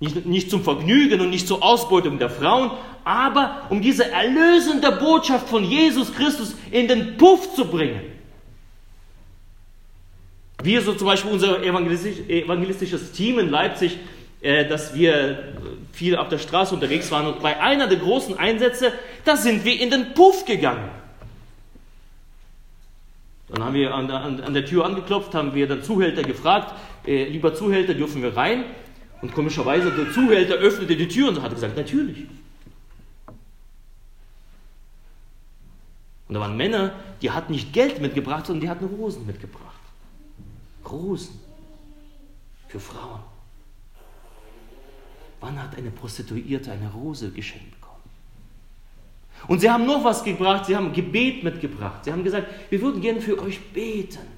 Nicht, 0.00 0.26
nicht 0.26 0.50
zum 0.50 0.62
Vergnügen 0.62 1.20
und 1.20 1.30
nicht 1.30 1.48
zur 1.48 1.62
Ausbeutung 1.62 2.18
der 2.18 2.30
Frauen, 2.30 2.70
aber 3.04 3.66
um 3.70 3.80
diese 3.80 4.10
erlösende 4.10 4.92
Botschaft 4.92 5.48
von 5.48 5.64
Jesus 5.64 6.14
Christus 6.14 6.54
in 6.70 6.86
den 6.86 7.16
Puff 7.16 7.54
zu 7.54 7.64
bringen. 7.64 8.02
Wir, 10.62 10.82
so 10.82 10.92
zum 10.92 11.06
Beispiel 11.06 11.32
unser 11.32 11.62
evangelistisches 11.62 13.12
Team 13.12 13.38
in 13.38 13.48
Leipzig, 13.48 13.98
äh, 14.40 14.68
dass 14.68 14.94
wir 14.94 15.54
viel 15.92 16.16
auf 16.16 16.28
der 16.28 16.38
Straße 16.38 16.74
unterwegs 16.74 17.10
waren 17.10 17.26
und 17.26 17.40
bei 17.40 17.60
einer 17.60 17.88
der 17.88 17.98
großen 17.98 18.38
Einsätze, 18.38 18.92
da 19.24 19.36
sind 19.36 19.64
wir 19.64 19.80
in 19.80 19.90
den 19.90 20.14
Puff 20.14 20.44
gegangen. 20.44 20.90
Dann 23.48 23.64
haben 23.64 23.74
wir 23.74 23.94
an 23.94 24.06
der, 24.08 24.20
an 24.20 24.54
der 24.54 24.64
Tür 24.64 24.84
angeklopft, 24.84 25.34
haben 25.34 25.54
wir 25.54 25.66
den 25.66 25.82
Zuhälter 25.82 26.22
gefragt, 26.22 26.74
äh, 27.06 27.24
lieber 27.24 27.54
Zuhälter, 27.54 27.94
dürfen 27.94 28.22
wir 28.22 28.36
rein? 28.36 28.64
Und 29.20 29.34
komischerweise 29.34 29.90
der 29.90 30.12
Zuhälter 30.12 30.54
öffnete 30.54 30.96
die 30.96 31.08
Tür 31.08 31.28
und 31.28 31.42
hat 31.42 31.52
gesagt, 31.52 31.76
natürlich. 31.76 32.26
Und 36.28 36.34
da 36.34 36.40
waren 36.40 36.56
Männer, 36.56 36.92
die 37.22 37.30
hatten 37.30 37.52
nicht 37.52 37.72
Geld 37.72 38.00
mitgebracht, 38.00 38.46
sondern 38.46 38.60
die 38.60 38.68
hatten 38.68 38.84
Rosen 38.84 39.26
mitgebracht. 39.26 39.64
Rosen 40.88 41.40
für 42.68 42.78
Frauen. 42.78 43.20
Wann 45.40 45.60
hat 45.60 45.76
eine 45.76 45.90
Prostituierte 45.90 46.70
eine 46.70 46.90
Rose 46.92 47.30
geschenkt 47.30 47.70
bekommen? 47.72 48.02
Und 49.46 49.60
sie 49.60 49.70
haben 49.70 49.86
noch 49.86 50.04
was 50.04 50.22
gebracht, 50.24 50.66
sie 50.66 50.76
haben 50.76 50.92
Gebet 50.92 51.44
mitgebracht. 51.44 52.04
Sie 52.04 52.12
haben 52.12 52.24
gesagt, 52.24 52.48
wir 52.70 52.80
würden 52.80 53.00
gerne 53.00 53.20
für 53.20 53.40
euch 53.40 53.60
beten. 53.72 54.37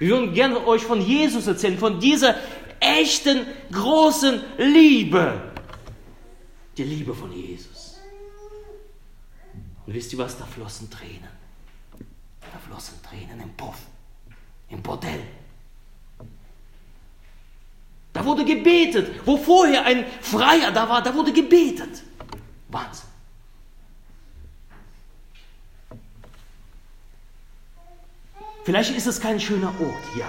Wir 0.00 0.08
würden 0.08 0.32
gerne 0.32 0.66
euch 0.66 0.82
von 0.82 1.00
Jesus 1.02 1.46
erzählen, 1.46 1.78
von 1.78 2.00
dieser 2.00 2.34
echten, 2.80 3.46
großen 3.70 4.40
Liebe. 4.56 5.52
Die 6.78 6.84
Liebe 6.84 7.14
von 7.14 7.30
Jesus. 7.30 8.00
Und 9.86 9.92
wisst 9.92 10.10
ihr 10.14 10.18
was? 10.18 10.38
Da 10.38 10.46
flossen 10.46 10.88
Tränen. 10.90 11.28
Da 12.40 12.58
flossen 12.66 12.94
Tränen 13.02 13.40
im 13.42 13.50
Puff, 13.50 13.76
im 14.70 14.82
Bordell. 14.82 15.20
Da 18.14 18.24
wurde 18.24 18.46
gebetet. 18.46 19.20
Wo 19.26 19.36
vorher 19.36 19.84
ein 19.84 20.06
Freier 20.22 20.72
da 20.72 20.88
war, 20.88 21.02
da 21.02 21.14
wurde 21.14 21.32
gebetet. 21.34 22.02
Wahnsinn. 22.68 23.09
Vielleicht 28.70 28.96
ist 28.96 29.08
es 29.08 29.20
kein 29.20 29.40
schöner 29.40 29.74
Ort, 29.80 30.16
ja. 30.16 30.28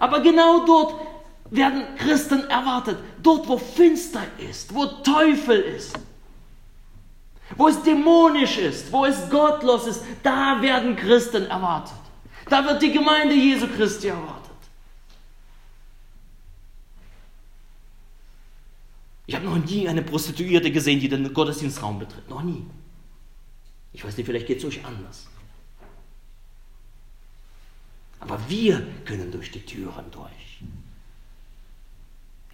Aber 0.00 0.18
genau 0.20 0.66
dort 0.66 1.06
werden 1.50 1.84
Christen 1.98 2.50
erwartet. 2.50 2.98
Dort, 3.22 3.46
wo 3.46 3.56
finster 3.56 4.24
ist, 4.38 4.74
wo 4.74 4.86
Teufel 4.86 5.60
ist, 5.60 5.96
wo 7.56 7.68
es 7.68 7.80
dämonisch 7.84 8.58
ist, 8.58 8.90
wo 8.90 9.04
es 9.04 9.30
gottlos 9.30 9.86
ist, 9.86 10.02
da 10.24 10.60
werden 10.60 10.96
Christen 10.96 11.46
erwartet. 11.46 11.94
Da 12.48 12.64
wird 12.64 12.82
die 12.82 12.90
Gemeinde 12.90 13.36
Jesu 13.36 13.68
Christi 13.68 14.08
erwartet. 14.08 14.50
Ich 19.26 19.36
habe 19.36 19.44
noch 19.44 19.58
nie 19.58 19.88
eine 19.88 20.02
Prostituierte 20.02 20.72
gesehen, 20.72 20.98
die 20.98 21.08
den 21.08 21.32
Gottesdienstraum 21.32 22.00
betritt. 22.00 22.28
Noch 22.28 22.42
nie. 22.42 22.66
Ich 23.92 24.04
weiß 24.04 24.16
nicht, 24.16 24.26
vielleicht 24.26 24.48
geht 24.48 24.58
es 24.58 24.64
euch 24.64 24.84
anders. 24.84 25.28
Aber 28.20 28.38
wir 28.48 28.86
können 29.04 29.32
durch 29.32 29.50
die 29.50 29.60
Türen 29.60 30.10
durch. 30.10 30.30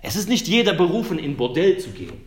Es 0.00 0.14
ist 0.14 0.28
nicht 0.28 0.46
jeder 0.46 0.73
berufen, 0.73 1.18
in 1.18 1.37
Bordell 1.37 1.78
zu 1.78 1.90
gehen. 1.90 2.20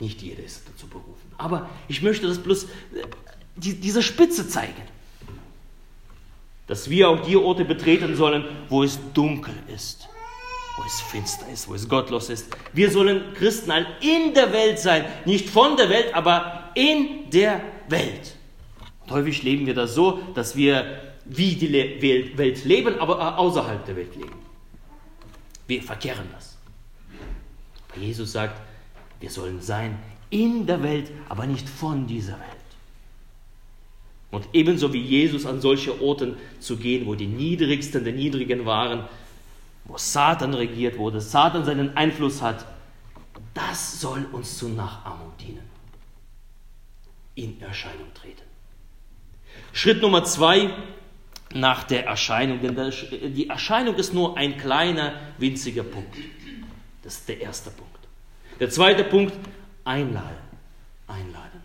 Nicht 0.00 0.20
jeder 0.22 0.42
ist 0.42 0.62
dazu 0.68 0.88
berufen. 0.88 1.32
Aber 1.38 1.68
ich 1.86 2.02
möchte 2.02 2.26
das 2.26 2.38
bloß 2.38 2.64
äh, 2.64 2.66
die, 3.56 3.74
diese 3.74 4.02
Spitze 4.02 4.48
zeigen. 4.48 4.82
Dass 6.66 6.90
wir 6.90 7.08
auch 7.08 7.24
die 7.24 7.36
Orte 7.36 7.64
betreten 7.64 8.16
sollen, 8.16 8.44
wo 8.68 8.82
es 8.82 8.98
dunkel 9.14 9.54
ist, 9.74 10.08
wo 10.76 10.84
es 10.84 11.00
finster 11.00 11.48
ist, 11.50 11.68
wo 11.68 11.74
es 11.74 11.88
gottlos 11.88 12.28
ist. 12.28 12.48
Wir 12.72 12.90
sollen 12.90 13.32
Christen 13.34 13.72
in 14.00 14.34
der 14.34 14.52
Welt 14.52 14.78
sein. 14.78 15.04
Nicht 15.24 15.48
von 15.48 15.76
der 15.76 15.88
Welt, 15.88 16.14
aber 16.14 16.70
in 16.74 17.30
der 17.30 17.60
Welt. 17.88 18.36
Und 19.04 19.12
häufig 19.12 19.42
leben 19.42 19.66
wir 19.66 19.74
das 19.74 19.94
so, 19.94 20.20
dass 20.34 20.54
wir 20.56 21.07
wie 21.28 21.54
die 21.54 21.72
Welt 22.36 22.64
leben, 22.64 22.98
aber 22.98 23.38
außerhalb 23.38 23.84
der 23.84 23.96
Welt 23.96 24.16
leben. 24.16 24.36
Wir 25.66 25.82
verkehren 25.82 26.26
das. 26.32 26.56
Aber 27.90 28.00
Jesus 28.00 28.32
sagt, 28.32 28.60
wir 29.20 29.30
sollen 29.30 29.60
sein 29.60 29.98
in 30.30 30.66
der 30.66 30.82
Welt, 30.82 31.10
aber 31.28 31.46
nicht 31.46 31.68
von 31.68 32.06
dieser 32.06 32.34
Welt. 32.34 32.58
Und 34.30 34.46
ebenso 34.52 34.92
wie 34.92 35.00
Jesus 35.00 35.46
an 35.46 35.60
solche 35.60 36.02
Orten 36.02 36.36
zu 36.60 36.76
gehen, 36.76 37.06
wo 37.06 37.14
die 37.14 37.26
Niedrigsten 37.26 38.04
der 38.04 38.12
Niedrigen 38.12 38.66
waren, 38.66 39.04
wo 39.84 39.96
Satan 39.96 40.52
regiert, 40.52 40.96
der 40.98 41.20
Satan 41.20 41.64
seinen 41.64 41.96
Einfluss 41.96 42.42
hat, 42.42 42.66
das 43.54 44.00
soll 44.00 44.26
uns 44.32 44.58
zur 44.58 44.70
Nachahmung 44.70 45.32
dienen. 45.40 45.68
In 47.34 47.60
Erscheinung 47.60 48.12
treten. 48.14 48.42
Schritt 49.72 50.02
Nummer 50.02 50.24
zwei, 50.24 50.70
nach 51.54 51.84
der 51.84 52.06
Erscheinung, 52.06 52.60
denn 52.60 52.74
die 53.34 53.48
Erscheinung 53.48 53.94
ist 53.94 54.12
nur 54.12 54.36
ein 54.36 54.58
kleiner, 54.58 55.14
winziger 55.38 55.82
Punkt. 55.82 56.16
Das 57.02 57.14
ist 57.14 57.28
der 57.28 57.40
erste 57.40 57.70
Punkt. 57.70 57.88
Der 58.60 58.70
zweite 58.70 59.04
Punkt, 59.04 59.34
einladen. 59.84 60.36
Einladen. 61.06 61.62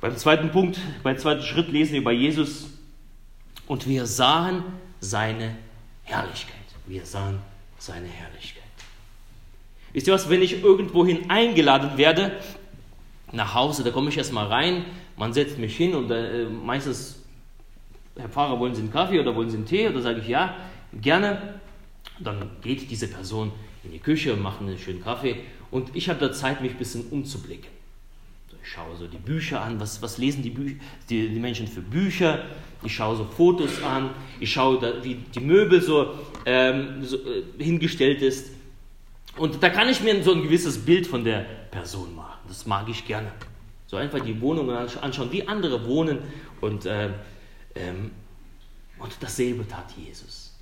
Beim 0.00 0.16
zweiten 0.16 0.50
Punkt, 0.50 0.78
beim 1.02 1.16
zweiten 1.16 1.42
Schritt 1.42 1.68
lesen 1.68 1.94
wir 1.94 2.04
bei 2.04 2.12
Jesus 2.12 2.70
und 3.66 3.86
wir 3.86 4.04
sahen 4.04 4.64
seine 5.00 5.56
Herrlichkeit. 6.02 6.56
Wir 6.86 7.06
sahen 7.06 7.38
seine 7.78 8.08
Herrlichkeit. 8.08 8.62
Wisst 9.92 10.08
ihr 10.08 10.14
was, 10.14 10.28
wenn 10.28 10.42
ich 10.42 10.62
irgendwohin 10.62 11.30
eingeladen 11.30 11.96
werde, 11.96 12.40
nach 13.30 13.54
Hause, 13.54 13.84
da 13.84 13.90
komme 13.90 14.08
ich 14.08 14.18
erstmal 14.18 14.46
rein, 14.46 14.84
man 15.22 15.32
setzt 15.32 15.56
mich 15.56 15.76
hin 15.76 15.94
und 15.94 16.10
äh, 16.10 16.46
meistens, 16.46 17.22
Herr 18.16 18.28
Pfarrer, 18.28 18.58
wollen 18.58 18.74
Sie 18.74 18.80
einen 18.80 18.90
Kaffee 18.90 19.20
oder 19.20 19.36
wollen 19.36 19.48
Sie 19.48 19.56
einen 19.56 19.66
Tee? 19.66 19.88
Oder 19.88 20.02
sage 20.02 20.18
ich 20.18 20.26
ja, 20.26 20.56
gerne. 21.00 21.60
Dann 22.18 22.50
geht 22.60 22.90
diese 22.90 23.06
Person 23.06 23.52
in 23.84 23.92
die 23.92 24.00
Küche 24.00 24.32
und 24.32 24.42
macht 24.42 24.60
einen 24.60 24.76
schönen 24.76 25.00
Kaffee 25.00 25.36
und 25.70 25.94
ich 25.94 26.08
habe 26.08 26.18
da 26.18 26.32
Zeit, 26.32 26.60
mich 26.60 26.72
ein 26.72 26.76
bisschen 26.76 27.04
umzublicken. 27.10 27.70
Ich 28.64 28.68
schaue 28.72 28.96
so 28.96 29.06
die 29.06 29.16
Bücher 29.16 29.60
an, 29.60 29.78
was, 29.78 30.02
was 30.02 30.18
lesen 30.18 30.42
die, 30.42 30.50
die, 31.08 31.28
die, 31.28 31.38
Menschen 31.38 31.68
für 31.68 31.82
Bücher, 31.82 32.44
ich 32.82 32.92
schaue 32.92 33.16
so 33.16 33.24
Fotos 33.24 33.80
an, 33.80 34.10
ich 34.40 34.50
schaue, 34.50 34.80
da, 34.80 35.04
wie 35.04 35.14
die 35.14 35.40
Möbel 35.40 35.80
so, 35.80 36.18
ähm, 36.46 37.04
so 37.04 37.16
äh, 37.18 37.44
hingestellt 37.62 38.22
ist. 38.22 38.50
Und 39.36 39.62
da 39.62 39.70
kann 39.70 39.88
ich 39.88 40.02
mir 40.02 40.20
so 40.24 40.32
ein 40.32 40.42
gewisses 40.42 40.84
Bild 40.84 41.06
von 41.06 41.22
der 41.22 41.46
Person 41.70 42.12
machen. 42.16 42.40
Das 42.48 42.66
mag 42.66 42.88
ich 42.88 43.06
gerne. 43.06 43.30
So 43.92 43.98
einfach 43.98 44.20
die 44.20 44.40
Wohnungen 44.40 44.74
anschauen, 44.74 45.30
wie 45.32 45.46
andere 45.46 45.86
wohnen. 45.86 46.20
Und, 46.62 46.86
äh, 46.86 47.10
ähm, 47.74 48.10
und 48.98 49.12
dasselbe 49.20 49.68
tat 49.68 49.92
Jesus. 49.98 50.58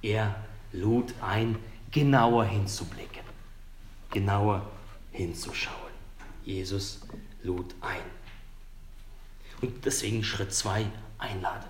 Er 0.00 0.36
lud 0.72 1.12
ein, 1.20 1.56
genauer 1.90 2.44
hinzublicken, 2.44 3.24
genauer 4.12 4.64
hinzuschauen. 5.10 5.74
Jesus 6.44 7.00
lud 7.42 7.74
ein. 7.80 8.02
Und 9.60 9.84
deswegen 9.84 10.22
Schritt 10.22 10.52
2, 10.52 10.86
einladen. 11.18 11.66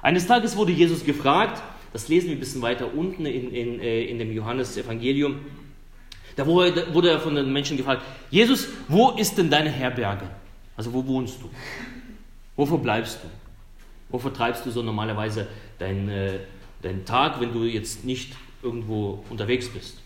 Eines 0.00 0.28
Tages 0.28 0.56
wurde 0.56 0.72
Jesus 0.72 1.04
gefragt, 1.04 1.62
das 1.92 2.08
lesen 2.08 2.28
wir 2.28 2.36
ein 2.36 2.40
bisschen 2.40 2.62
weiter 2.62 2.94
unten 2.94 3.26
in, 3.26 3.52
in, 3.52 3.80
äh, 3.80 4.02
in 4.02 4.18
dem 4.18 4.32
Johannes-Evangelium. 4.32 5.40
Da 6.40 6.46
wurde 6.46 7.10
er 7.10 7.20
von 7.20 7.34
den 7.34 7.52
Menschen 7.52 7.76
gefragt, 7.76 8.02
Jesus, 8.30 8.68
wo 8.88 9.10
ist 9.10 9.36
denn 9.36 9.50
deine 9.50 9.68
Herberge? 9.68 10.26
Also 10.74 10.90
wo 10.92 11.06
wohnst 11.06 11.42
du? 11.42 11.50
Wovor 12.56 12.78
bleibst 12.78 13.18
du? 13.22 13.28
Wo 14.08 14.18
vertreibst 14.18 14.64
du 14.64 14.70
so 14.70 14.82
normalerweise 14.82 15.46
deinen, 15.78 16.08
äh, 16.08 16.38
deinen 16.80 17.04
Tag, 17.04 17.40
wenn 17.40 17.52
du 17.52 17.64
jetzt 17.64 18.04
nicht 18.04 18.34
irgendwo 18.62 19.22
unterwegs 19.28 19.68
bist? 19.68 19.98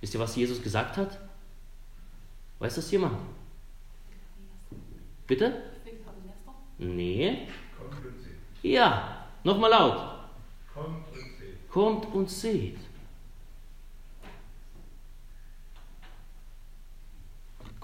Wisst 0.00 0.14
ihr, 0.14 0.20
was 0.20 0.36
Jesus 0.36 0.62
gesagt 0.62 0.96
hat? 0.96 1.18
Weiß 2.60 2.76
das 2.76 2.88
jemand? 2.92 3.16
Bitte? 5.26 5.62
Nee. 6.78 7.48
Ja, 8.62 9.26
nochmal 9.42 9.70
laut. 9.70 9.98
Kommt 10.72 11.08
und 11.12 11.14
seht. 11.38 11.70
Kommt 11.70 12.14
und 12.14 12.30
seht. 12.30 12.78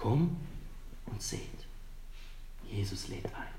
Komm 0.00 0.36
und 1.06 1.20
seht. 1.20 1.40
Jesus 2.70 3.08
lädt 3.08 3.26
ein. 3.26 3.58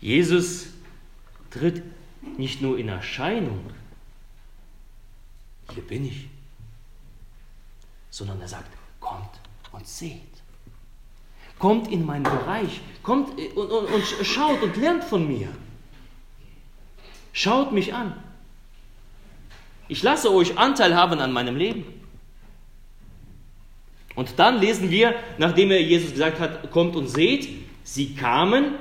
Jesus 0.00 0.66
tritt 1.50 1.82
nicht 2.38 2.60
nur 2.60 2.78
in 2.78 2.88
Erscheinung, 2.88 3.70
hier 5.72 5.82
bin 5.82 6.04
ich, 6.04 6.28
sondern 8.10 8.40
er 8.40 8.48
sagt, 8.48 8.70
kommt 9.00 9.40
und 9.72 9.86
seht. 9.86 10.20
Kommt 11.58 11.88
in 11.88 12.04
meinen 12.04 12.24
Bereich, 12.24 12.82
kommt 13.02 13.38
und, 13.38 13.56
und, 13.56 13.86
und 13.86 14.04
schaut 14.04 14.62
und 14.62 14.76
lernt 14.76 15.04
von 15.04 15.26
mir. 15.26 15.48
Schaut 17.32 17.72
mich 17.72 17.94
an. 17.94 18.22
Ich 19.88 20.02
lasse 20.02 20.32
euch 20.32 20.58
Anteil 20.58 20.94
haben 20.94 21.18
an 21.20 21.32
meinem 21.32 21.56
Leben. 21.56 22.05
Und 24.16 24.38
dann 24.38 24.58
lesen 24.60 24.90
wir, 24.90 25.14
nachdem 25.36 25.70
er 25.70 25.82
Jesus 25.82 26.12
gesagt 26.12 26.40
hat, 26.40 26.70
kommt 26.70 26.96
und 26.96 27.06
seht, 27.06 27.48
sie 27.84 28.14
kamen, 28.14 28.74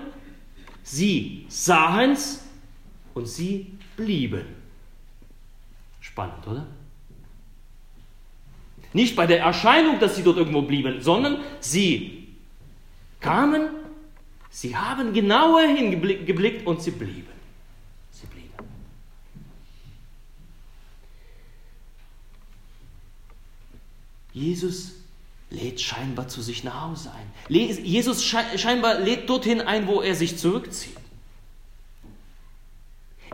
sie 0.81 1.45
sahen 1.49 2.11
es 2.11 2.43
und 3.13 3.27
sie 3.27 3.73
blieben. 3.97 4.45
Spannend, 5.99 6.47
oder? 6.47 6.65
Nicht 8.93 9.17
bei 9.17 9.27
der 9.27 9.41
Erscheinung, 9.41 9.99
dass 9.99 10.15
sie 10.15 10.23
dort 10.23 10.37
irgendwo 10.37 10.61
blieben, 10.61 11.01
sondern 11.01 11.41
sie 11.59 12.29
kamen, 13.19 13.67
sie 14.49 14.77
haben 14.77 15.11
genauer 15.11 15.63
hingeblickt 15.63 16.65
und 16.65 16.81
sie 16.81 16.91
blieben. 16.91 17.27
Sie 18.11 18.27
blieben. 18.27 18.53
Jesus 24.31 25.04
lädt 25.49 25.79
scheinbar 25.79 26.27
zu 26.27 26.41
sich 26.41 26.63
nach 26.63 26.89
Hause 26.89 27.11
ein. 27.11 27.53
Jesus 27.53 28.23
scheinbar 28.23 28.99
lädt 28.99 29.29
dorthin 29.29 29.61
ein, 29.61 29.87
wo 29.87 30.01
er 30.01 30.15
sich 30.15 30.37
zurückzieht. 30.37 30.97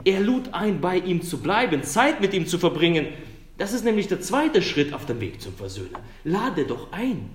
Er 0.04 0.20
lud 0.20 0.54
ein, 0.54 0.82
bei 0.82 0.98
ihm 0.98 1.22
zu 1.22 1.40
bleiben, 1.40 1.84
Zeit 1.84 2.22
mit 2.22 2.34
ihm 2.34 2.48
zu 2.48 2.58
verbringen, 2.58 3.08
das 3.62 3.74
ist 3.74 3.86
nämlich 3.86 4.08
der 4.08 4.20
zweite 4.22 4.64
Schritt 4.64 4.92
auf 4.92 5.06
dem 5.06 5.20
Weg 5.20 5.40
zum 5.40 5.54
Versöhner. 5.54 6.00
Lade 6.24 6.66
doch 6.66 6.92
ein. 6.92 7.30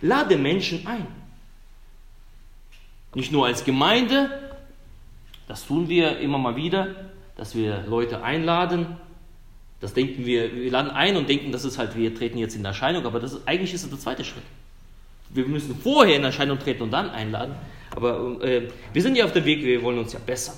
Lade 0.00 0.36
Menschen 0.36 0.84
ein. 0.84 1.06
Nicht 3.14 3.30
nur 3.30 3.46
als 3.46 3.64
Gemeinde, 3.64 4.50
das 5.46 5.66
tun 5.66 5.88
wir 5.88 6.18
immer 6.18 6.38
mal 6.38 6.56
wieder, 6.56 7.12
dass 7.36 7.54
wir 7.54 7.84
Leute 7.86 8.24
einladen. 8.24 8.96
Das 9.80 9.94
denken 9.94 10.26
wir, 10.26 10.54
wir 10.54 10.70
laden 10.70 10.90
ein 10.90 11.16
und 11.16 11.28
denken, 11.28 11.52
das 11.52 11.64
ist 11.64 11.78
halt, 11.78 11.96
wir 11.96 12.14
treten 12.14 12.38
jetzt 12.38 12.54
in 12.54 12.64
Erscheinung, 12.64 13.06
aber 13.06 13.18
das 13.18 13.32
ist, 13.32 13.48
eigentlich 13.48 13.72
ist 13.72 13.84
es 13.84 13.90
der 13.90 13.98
zweite 13.98 14.24
Schritt. 14.24 14.42
Wir 15.30 15.46
müssen 15.46 15.74
vorher 15.76 16.16
in 16.16 16.24
Erscheinung 16.24 16.58
treten 16.58 16.82
und 16.82 16.90
dann 16.90 17.08
einladen. 17.10 17.54
Aber 17.94 18.42
äh, 18.42 18.68
wir 18.92 19.02
sind 19.02 19.16
ja 19.16 19.24
auf 19.24 19.32
dem 19.32 19.44
Weg, 19.44 19.64
wir 19.64 19.82
wollen 19.82 19.98
uns 19.98 20.12
ja 20.12 20.18
bessern. 20.24 20.56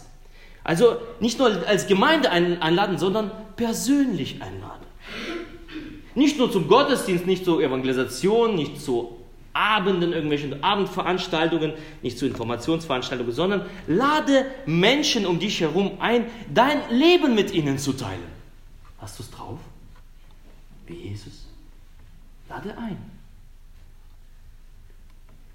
Also 0.64 0.96
nicht 1.20 1.38
nur 1.38 1.66
als 1.66 1.86
Gemeinde 1.86 2.30
einladen, 2.30 2.98
sondern 2.98 3.30
persönlich 3.56 4.40
einladen. 4.42 4.86
Nicht 6.14 6.38
nur 6.38 6.52
zum 6.52 6.68
Gottesdienst, 6.68 7.26
nicht 7.26 7.44
zur 7.44 7.62
Evangelisation, 7.62 8.54
nicht 8.54 8.80
zu 8.80 9.18
Abenden, 9.54 10.12
irgendwelchen 10.12 10.62
Abendveranstaltungen, 10.62 11.72
nicht 12.02 12.18
zu 12.18 12.26
Informationsveranstaltungen, 12.26 13.32
sondern 13.32 13.66
lade 13.86 14.46
Menschen 14.66 15.26
um 15.26 15.38
dich 15.38 15.60
herum 15.60 15.92
ein, 16.00 16.26
dein 16.52 16.78
Leben 16.90 17.34
mit 17.34 17.52
ihnen 17.52 17.78
zu 17.78 17.92
teilen. 17.92 18.41
Hast 19.02 19.18
du 19.18 19.24
es 19.24 19.30
drauf? 19.32 19.58
Wie 20.86 20.94
Jesus? 20.94 21.46
Lade 22.48 22.78
ein. 22.78 22.96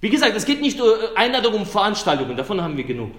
Wie 0.02 0.10
gesagt, 0.10 0.36
es 0.36 0.46
geht 0.46 0.62
nicht 0.62 0.78
nur 0.78 1.18
Einladung 1.18 1.54
um 1.54 1.66
Veranstaltungen, 1.66 2.36
davon 2.36 2.62
haben 2.62 2.76
wir 2.76 2.84
genug. 2.84 3.14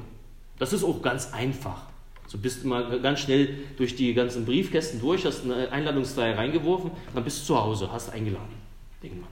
Das 0.58 0.72
ist 0.74 0.84
auch 0.84 1.00
ganz 1.00 1.32
einfach. 1.32 1.86
So 2.26 2.36
bist 2.36 2.62
du 2.62 2.68
mal 2.68 3.00
ganz 3.00 3.20
schnell 3.20 3.58
durch 3.78 3.96
die 3.96 4.12
ganzen 4.12 4.44
Briefkästen 4.44 5.00
durch, 5.00 5.24
hast 5.24 5.44
eine 5.44 5.72
Einladungsreihe 5.72 6.36
reingeworfen, 6.36 6.90
dann 7.14 7.24
bist 7.24 7.40
du 7.40 7.46
zu 7.46 7.58
Hause, 7.58 7.90
hast 7.90 8.10
eingeladen. 8.10 8.54
Denk 9.02 9.18
mal. 9.20 9.28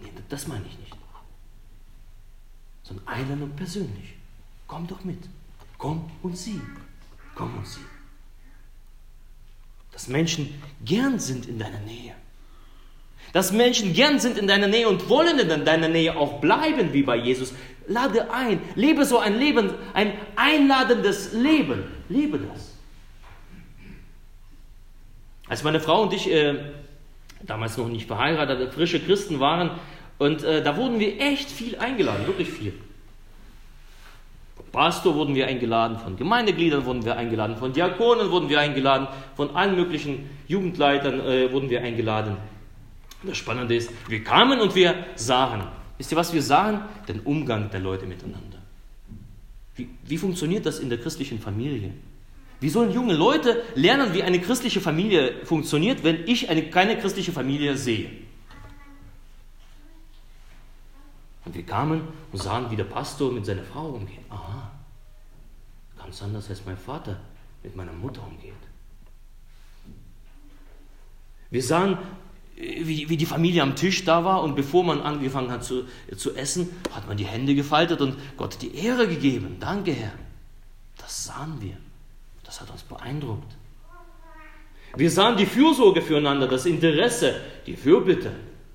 Nee, 0.00 0.12
das 0.28 0.46
meine 0.46 0.64
ich 0.64 0.78
nicht. 0.78 0.92
Sondern 2.84 3.08
Einladung 3.08 3.50
persönlich. 3.56 4.14
Komm 4.68 4.86
doch 4.86 5.02
mit. 5.02 5.18
Komm 5.76 6.08
und 6.22 6.38
sieh. 6.38 6.60
Komm 7.34 7.56
und 7.56 7.66
sieh. 7.66 7.80
Dass 9.92 10.08
Menschen 10.08 10.62
gern 10.84 11.18
sind 11.18 11.46
in 11.46 11.58
deiner 11.58 11.80
Nähe. 11.80 12.14
Dass 13.32 13.52
Menschen 13.52 13.94
gern 13.94 14.18
sind 14.18 14.36
in 14.36 14.46
deiner 14.46 14.68
Nähe 14.68 14.88
und 14.88 15.08
wollen 15.08 15.38
in 15.38 15.64
deiner 15.64 15.88
Nähe 15.88 16.16
auch 16.16 16.40
bleiben, 16.40 16.92
wie 16.92 17.02
bei 17.02 17.16
Jesus. 17.16 17.54
Lade 17.88 18.30
ein, 18.30 18.60
lebe 18.74 19.04
so 19.04 19.18
ein 19.18 19.38
Leben, 19.38 19.70
ein 19.94 20.12
einladendes 20.36 21.32
Leben. 21.32 21.84
Lebe 22.08 22.38
das. 22.38 22.76
Als 25.48 25.64
meine 25.64 25.80
Frau 25.80 26.02
und 26.02 26.12
ich 26.12 26.30
äh, 26.30 26.58
damals 27.42 27.76
noch 27.76 27.88
nicht 27.88 28.06
verheiratet, 28.06 28.72
frische 28.74 29.00
Christen 29.00 29.40
waren, 29.40 29.78
und 30.18 30.44
äh, 30.44 30.62
da 30.62 30.76
wurden 30.76 31.00
wir 31.00 31.20
echt 31.20 31.50
viel 31.50 31.76
eingeladen, 31.78 32.26
wirklich 32.26 32.48
viel. 32.48 32.74
Pastor 34.72 35.14
wurden 35.14 35.34
wir 35.34 35.46
eingeladen, 35.46 35.98
von 35.98 36.16
Gemeindegliedern 36.16 36.86
wurden 36.86 37.04
wir 37.04 37.16
eingeladen, 37.16 37.56
von 37.56 37.74
Diakonen 37.74 38.30
wurden 38.30 38.48
wir 38.48 38.58
eingeladen, 38.58 39.06
von 39.36 39.54
allen 39.54 39.76
möglichen 39.76 40.30
Jugendleitern 40.48 41.20
äh, 41.20 41.52
wurden 41.52 41.68
wir 41.68 41.82
eingeladen. 41.82 42.38
Das 43.22 43.36
Spannende 43.36 43.76
ist, 43.76 43.90
wir 44.08 44.24
kamen 44.24 44.60
und 44.60 44.74
wir 44.74 44.94
sahen. 45.14 45.62
Wisst 45.98 46.10
ihr, 46.10 46.16
was 46.16 46.32
wir 46.32 46.42
sahen? 46.42 46.80
Den 47.06 47.20
Umgang 47.20 47.70
der 47.70 47.80
Leute 47.80 48.06
miteinander. 48.06 48.58
Wie, 49.76 49.88
wie 50.04 50.16
funktioniert 50.16 50.64
das 50.64 50.80
in 50.80 50.88
der 50.88 50.98
christlichen 50.98 51.38
Familie? 51.38 51.92
Wie 52.60 52.70
sollen 52.70 52.92
junge 52.92 53.14
Leute 53.14 53.62
lernen, 53.74 54.14
wie 54.14 54.22
eine 54.22 54.40
christliche 54.40 54.80
Familie 54.80 55.44
funktioniert, 55.44 56.02
wenn 56.02 56.26
ich 56.26 56.48
eine, 56.48 56.62
keine 56.70 56.96
christliche 56.96 57.32
Familie 57.32 57.76
sehe? 57.76 58.08
Und 61.44 61.54
wir 61.54 61.64
kamen 61.64 62.02
und 62.30 62.40
sahen, 62.40 62.70
wie 62.70 62.76
der 62.76 62.84
Pastor 62.84 63.32
mit 63.32 63.44
seiner 63.44 63.64
Frau 63.64 63.88
umgeht. 63.88 64.20
Aha, 64.30 64.70
ganz 65.98 66.22
anders 66.22 66.48
als 66.48 66.64
mein 66.64 66.76
Vater 66.76 67.18
mit 67.62 67.74
meiner 67.76 67.92
Mutter 67.92 68.22
umgeht. 68.24 68.52
Wir 71.50 71.62
sahen, 71.62 71.98
wie, 72.56 73.08
wie 73.08 73.16
die 73.16 73.26
Familie 73.26 73.62
am 73.62 73.76
Tisch 73.76 74.04
da 74.04 74.24
war 74.24 74.42
und 74.42 74.54
bevor 74.54 74.84
man 74.84 75.00
angefangen 75.00 75.50
hat 75.50 75.64
zu, 75.64 75.84
zu 76.16 76.34
essen, 76.34 76.70
hat 76.92 77.08
man 77.08 77.16
die 77.16 77.26
Hände 77.26 77.54
gefaltet 77.54 78.00
und 78.00 78.16
Gott 78.36 78.62
die 78.62 78.74
Ehre 78.74 79.08
gegeben. 79.08 79.56
Danke, 79.58 79.92
Herr. 79.92 80.12
Das 80.96 81.24
sahen 81.24 81.60
wir. 81.60 81.76
Das 82.44 82.60
hat 82.60 82.70
uns 82.70 82.82
beeindruckt. 82.82 83.56
Wir 84.94 85.10
sahen 85.10 85.36
die 85.36 85.46
Fürsorge 85.46 86.02
füreinander, 86.02 86.46
das 86.46 86.66
Interesse, 86.66 87.40
die 87.66 87.76
Fürbitte. 87.76 88.32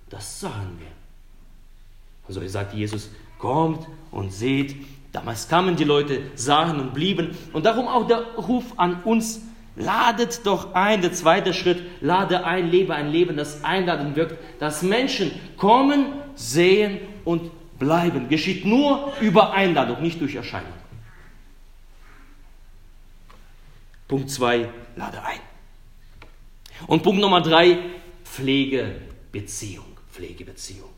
Das 0.09 0.39
sahen 0.39 0.79
wir. 0.79 0.96
Also 2.27 2.41
er 2.41 2.49
sagt 2.49 2.73
Jesus, 2.73 3.09
kommt 3.39 3.87
und 4.11 4.31
seht. 4.31 4.75
Damals 5.11 5.47
kamen 5.47 5.75
die 5.75 5.83
Leute, 5.83 6.21
sahen 6.35 6.79
und 6.79 6.93
blieben. 6.93 7.35
Und 7.53 7.65
darum 7.65 7.87
auch 7.87 8.07
der 8.07 8.21
Ruf 8.35 8.65
an 8.77 9.03
uns, 9.03 9.41
ladet 9.75 10.45
doch 10.45 10.73
ein. 10.73 11.01
Der 11.01 11.13
zweite 11.13 11.53
Schritt, 11.53 11.81
lade 12.01 12.45
ein, 12.45 12.69
lebe 12.69 12.93
ein 12.93 13.09
Leben, 13.09 13.37
das 13.37 13.63
einladen 13.63 14.15
wirkt, 14.15 14.37
dass 14.59 14.81
Menschen 14.81 15.31
kommen, 15.55 16.07
sehen 16.35 16.99
und 17.23 17.51
bleiben. 17.79 18.27
Geschieht 18.27 18.65
nur 18.65 19.13
über 19.21 19.53
Einladung, 19.53 20.01
nicht 20.01 20.19
durch 20.19 20.35
Erscheinung. 20.35 20.73
Punkt 24.07 24.29
2, 24.29 24.69
lade 24.95 25.23
ein. 25.23 25.39
Und 26.87 27.03
Punkt 27.03 27.21
Nummer 27.21 27.41
3, 27.41 27.77
Pflegebeziehung. 28.23 29.85
Pflegebeziehung. 30.11 30.96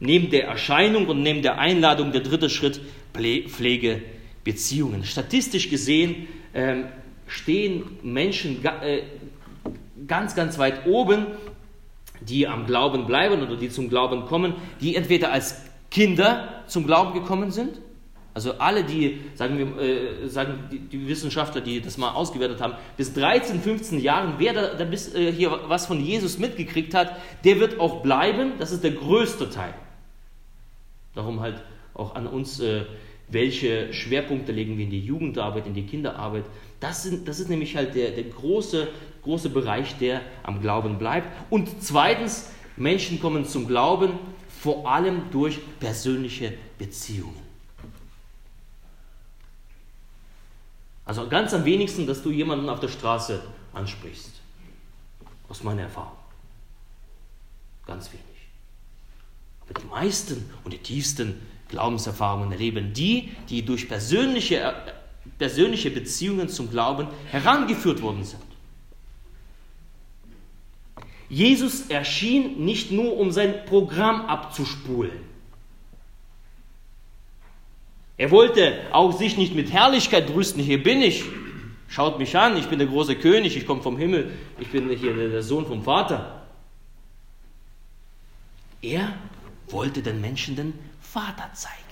Neben 0.00 0.30
der 0.30 0.46
Erscheinung 0.46 1.06
und 1.06 1.22
neben 1.22 1.42
der 1.42 1.58
Einladung 1.58 2.12
der 2.12 2.22
dritte 2.22 2.50
Schritt 2.50 2.80
Pflegebeziehungen. 3.12 5.04
Statistisch 5.04 5.70
gesehen 5.70 6.28
ähm, 6.52 6.86
stehen 7.26 7.84
Menschen 8.02 8.64
äh, 8.64 9.02
ganz, 10.06 10.34
ganz 10.34 10.58
weit 10.58 10.86
oben, 10.86 11.26
die 12.20 12.46
am 12.46 12.66
Glauben 12.66 13.06
bleiben 13.06 13.42
oder 13.42 13.56
die 13.56 13.68
zum 13.70 13.88
Glauben 13.88 14.26
kommen, 14.26 14.54
die 14.80 14.96
entweder 14.96 15.32
als 15.32 15.62
Kinder 15.90 16.64
zum 16.66 16.86
Glauben 16.86 17.12
gekommen 17.14 17.50
sind, 17.50 17.80
also 18.34 18.54
alle, 18.58 18.82
die, 18.82 19.20
sagen 19.36 19.58
wir, 19.58 19.80
äh, 19.80 20.28
sagen 20.28 20.64
die, 20.70 20.80
die, 20.80 21.06
Wissenschaftler, 21.06 21.60
die 21.60 21.80
das 21.80 21.98
mal 21.98 22.10
ausgewertet 22.10 22.60
haben, 22.60 22.74
bis 22.96 23.14
13, 23.14 23.60
15 23.60 24.00
Jahren, 24.00 24.34
wer 24.38 24.52
da, 24.52 24.74
da 24.74 24.84
bis, 24.84 25.14
äh, 25.14 25.30
hier 25.30 25.56
was 25.68 25.86
von 25.86 26.00
Jesus 26.00 26.38
mitgekriegt 26.38 26.94
hat, 26.94 27.16
der 27.44 27.60
wird 27.60 27.78
auch 27.78 28.02
bleiben. 28.02 28.54
Das 28.58 28.72
ist 28.72 28.82
der 28.82 28.90
größte 28.90 29.50
Teil. 29.50 29.72
Darum 31.14 31.40
halt 31.40 31.62
auch 31.94 32.14
an 32.14 32.26
uns, 32.26 32.60
äh, 32.60 32.84
welche 33.28 33.92
Schwerpunkte 33.92 34.52
legen 34.52 34.76
wir 34.76 34.84
in 34.84 34.90
die 34.90 35.00
Jugendarbeit, 35.00 35.66
in 35.66 35.74
die 35.74 35.86
Kinderarbeit. 35.86 36.44
Das, 36.80 37.02
sind, 37.02 37.26
das 37.26 37.40
ist 37.40 37.48
nämlich 37.48 37.76
halt 37.76 37.94
der, 37.94 38.10
der 38.10 38.24
große, 38.24 38.88
große 39.22 39.48
Bereich, 39.50 39.96
der 39.98 40.20
am 40.42 40.60
Glauben 40.60 40.98
bleibt. 40.98 41.28
Und 41.50 41.82
zweitens, 41.82 42.50
Menschen 42.76 43.20
kommen 43.20 43.46
zum 43.46 43.66
Glauben 43.66 44.18
vor 44.60 44.88
allem 44.88 45.30
durch 45.30 45.58
persönliche 45.78 46.54
Beziehungen. 46.78 47.44
Also 51.04 51.28
ganz 51.28 51.52
am 51.52 51.64
wenigsten, 51.64 52.06
dass 52.06 52.22
du 52.22 52.30
jemanden 52.30 52.68
auf 52.68 52.80
der 52.80 52.88
Straße 52.88 53.42
ansprichst. 53.72 54.40
Aus 55.48 55.62
meiner 55.62 55.82
Erfahrung. 55.82 56.16
Ganz 57.86 58.10
wenig. 58.10 58.33
Aber 59.68 59.80
die 59.80 59.86
meisten 59.86 60.50
und 60.64 60.72
die 60.72 60.78
tiefsten 60.78 61.40
Glaubenserfahrungen 61.68 62.52
erleben 62.52 62.92
die, 62.92 63.30
die 63.48 63.64
durch 63.64 63.88
persönliche, 63.88 64.56
äh, 64.56 64.72
persönliche 65.38 65.90
Beziehungen 65.90 66.48
zum 66.48 66.70
Glauben 66.70 67.08
herangeführt 67.30 68.02
worden 68.02 68.24
sind. 68.24 68.42
Jesus 71.28 71.88
erschien 71.88 72.64
nicht 72.64 72.92
nur, 72.92 73.16
um 73.16 73.32
sein 73.32 73.64
Programm 73.64 74.26
abzuspulen. 74.26 75.34
Er 78.16 78.30
wollte 78.30 78.78
auch 78.92 79.12
sich 79.18 79.36
nicht 79.36 79.54
mit 79.54 79.72
Herrlichkeit 79.72 80.28
brüsten, 80.28 80.62
hier 80.62 80.80
bin 80.80 81.02
ich, 81.02 81.24
schaut 81.88 82.18
mich 82.18 82.36
an, 82.36 82.56
ich 82.56 82.66
bin 82.68 82.78
der 82.78 82.86
große 82.86 83.16
König, 83.16 83.56
ich 83.56 83.66
komme 83.66 83.82
vom 83.82 83.96
Himmel, 83.96 84.30
ich 84.60 84.68
bin 84.68 84.88
hier 84.90 85.14
der 85.14 85.42
Sohn 85.42 85.66
vom 85.66 85.82
Vater. 85.82 86.42
Er 88.82 89.14
wollte 89.68 90.02
den 90.02 90.20
Menschen 90.20 90.56
den 90.56 90.74
Vater 91.00 91.50
zeigen. 91.54 91.84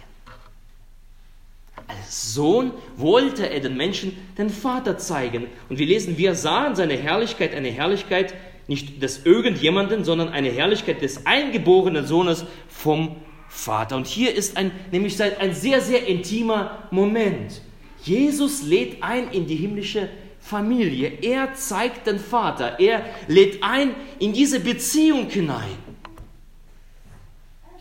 Als 1.89 2.35
Sohn 2.35 2.73
wollte 2.97 3.49
er 3.49 3.61
den 3.61 3.77
Menschen 3.77 4.17
den 4.39 4.51
Vater 4.51 4.99
zeigen. 4.99 5.47
Und 5.69 5.79
wir 5.79 5.87
lesen, 5.87 6.19
wir 6.19 6.35
sahen 6.35 6.77
seine 6.77 6.95
Herrlichkeit, 6.95 7.55
eine 7.55 7.71
Herrlichkeit 7.71 8.35
nicht 8.69 9.03
des 9.03 9.27
irgendjemanden, 9.27 10.05
sondern 10.05 10.29
eine 10.29 10.51
Herrlichkeit 10.51 11.03
des 11.03 11.27
eingeborenen 11.27 12.07
Sohnes 12.07 12.45
vom 12.69 13.17
Vater. 13.49 13.97
Und 13.97 14.07
hier 14.07 14.35
ist 14.35 14.57
ein, 14.57 14.71
nämlich 14.91 15.21
ein 15.21 15.55
sehr, 15.55 15.81
sehr 15.81 16.07
intimer 16.07 16.89
Moment. 16.91 17.61
Jesus 18.03 18.63
lädt 18.63 19.03
ein 19.03 19.31
in 19.31 19.47
die 19.47 19.57
himmlische 19.57 20.09
Familie. 20.41 21.19
Er 21.23 21.55
zeigt 21.55 22.07
den 22.07 22.19
Vater. 22.19 22.81
Er 22.81 23.05
lädt 23.29 23.63
ein 23.63 23.95
in 24.19 24.33
diese 24.33 24.61
Beziehung 24.61 25.29
hinein. 25.29 25.92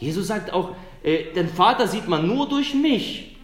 Jesus 0.01 0.27
sagt 0.27 0.51
auch, 0.51 0.75
äh, 1.03 1.31
den 1.33 1.47
Vater 1.47 1.87
sieht 1.87 2.07
man 2.07 2.27
nur 2.27 2.49
durch 2.49 2.73
mich. 2.73 3.37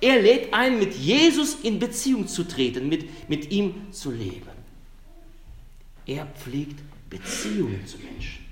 Er 0.00 0.20
lädt 0.20 0.52
ein, 0.52 0.80
mit 0.80 0.94
Jesus 0.94 1.54
in 1.62 1.78
Beziehung 1.78 2.26
zu 2.26 2.42
treten, 2.42 2.88
mit, 2.88 3.30
mit 3.30 3.52
ihm 3.52 3.92
zu 3.92 4.10
leben. 4.10 4.50
Er 6.04 6.26
pflegt 6.26 6.80
Beziehungen 7.08 7.86
zu 7.86 7.98
Menschen. 7.98 8.42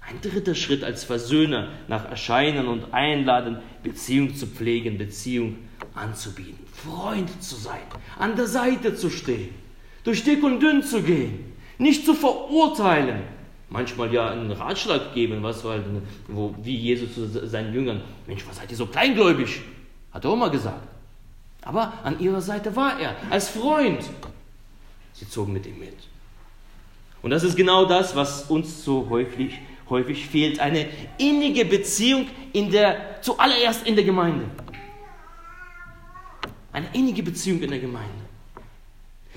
Ein 0.00 0.20
dritter 0.22 0.54
Schritt 0.54 0.82
als 0.82 1.04
Versöhner 1.04 1.72
nach 1.88 2.08
Erscheinen 2.08 2.68
und 2.68 2.94
Einladen, 2.94 3.58
Beziehung 3.82 4.34
zu 4.34 4.46
pflegen, 4.46 4.96
Beziehung 4.96 5.58
anzubieten, 5.94 6.64
Freund 6.72 7.42
zu 7.42 7.56
sein, 7.56 7.82
an 8.18 8.36
der 8.36 8.46
Seite 8.46 8.94
zu 8.94 9.10
stehen, 9.10 9.50
durch 10.04 10.24
dick 10.24 10.42
und 10.42 10.60
dünn 10.60 10.82
zu 10.82 11.02
gehen, 11.02 11.52
nicht 11.76 12.06
zu 12.06 12.14
verurteilen, 12.14 13.24
manchmal 13.68 14.12
ja 14.12 14.30
einen 14.30 14.50
Ratschlag 14.52 15.14
geben, 15.14 15.42
was 15.42 15.64
halt, 15.64 15.84
wo, 16.28 16.54
wie 16.62 16.76
Jesus 16.76 17.14
zu 17.14 17.46
seinen 17.46 17.74
Jüngern, 17.74 18.02
Mensch, 18.26 18.44
was 18.48 18.56
seid 18.56 18.70
ihr 18.70 18.76
so 18.76 18.86
kleingläubig? 18.86 19.60
Hat 20.12 20.24
er 20.24 20.30
auch 20.30 20.36
mal 20.36 20.50
gesagt. 20.50 20.86
Aber 21.62 21.92
an 22.04 22.20
ihrer 22.20 22.40
Seite 22.40 22.74
war 22.76 22.98
er, 23.00 23.16
als 23.28 23.48
Freund. 23.48 24.00
Sie 25.12 25.28
zogen 25.28 25.52
mit 25.52 25.66
ihm 25.66 25.78
mit. 25.78 25.96
Und 27.22 27.30
das 27.30 27.42
ist 27.42 27.56
genau 27.56 27.86
das, 27.86 28.14
was 28.14 28.44
uns 28.44 28.84
so 28.84 29.08
häufig 29.10 29.58
häufig 29.88 30.26
fehlt 30.26 30.60
eine 30.60 30.86
innige 31.18 31.64
Beziehung 31.64 32.26
in 32.52 32.70
der, 32.70 33.20
zuallererst 33.22 33.86
in 33.86 33.94
der 33.94 34.04
Gemeinde. 34.04 34.46
Eine 36.72 36.88
innige 36.92 37.22
Beziehung 37.22 37.62
in 37.62 37.70
der 37.70 37.78
Gemeinde. 37.78 38.25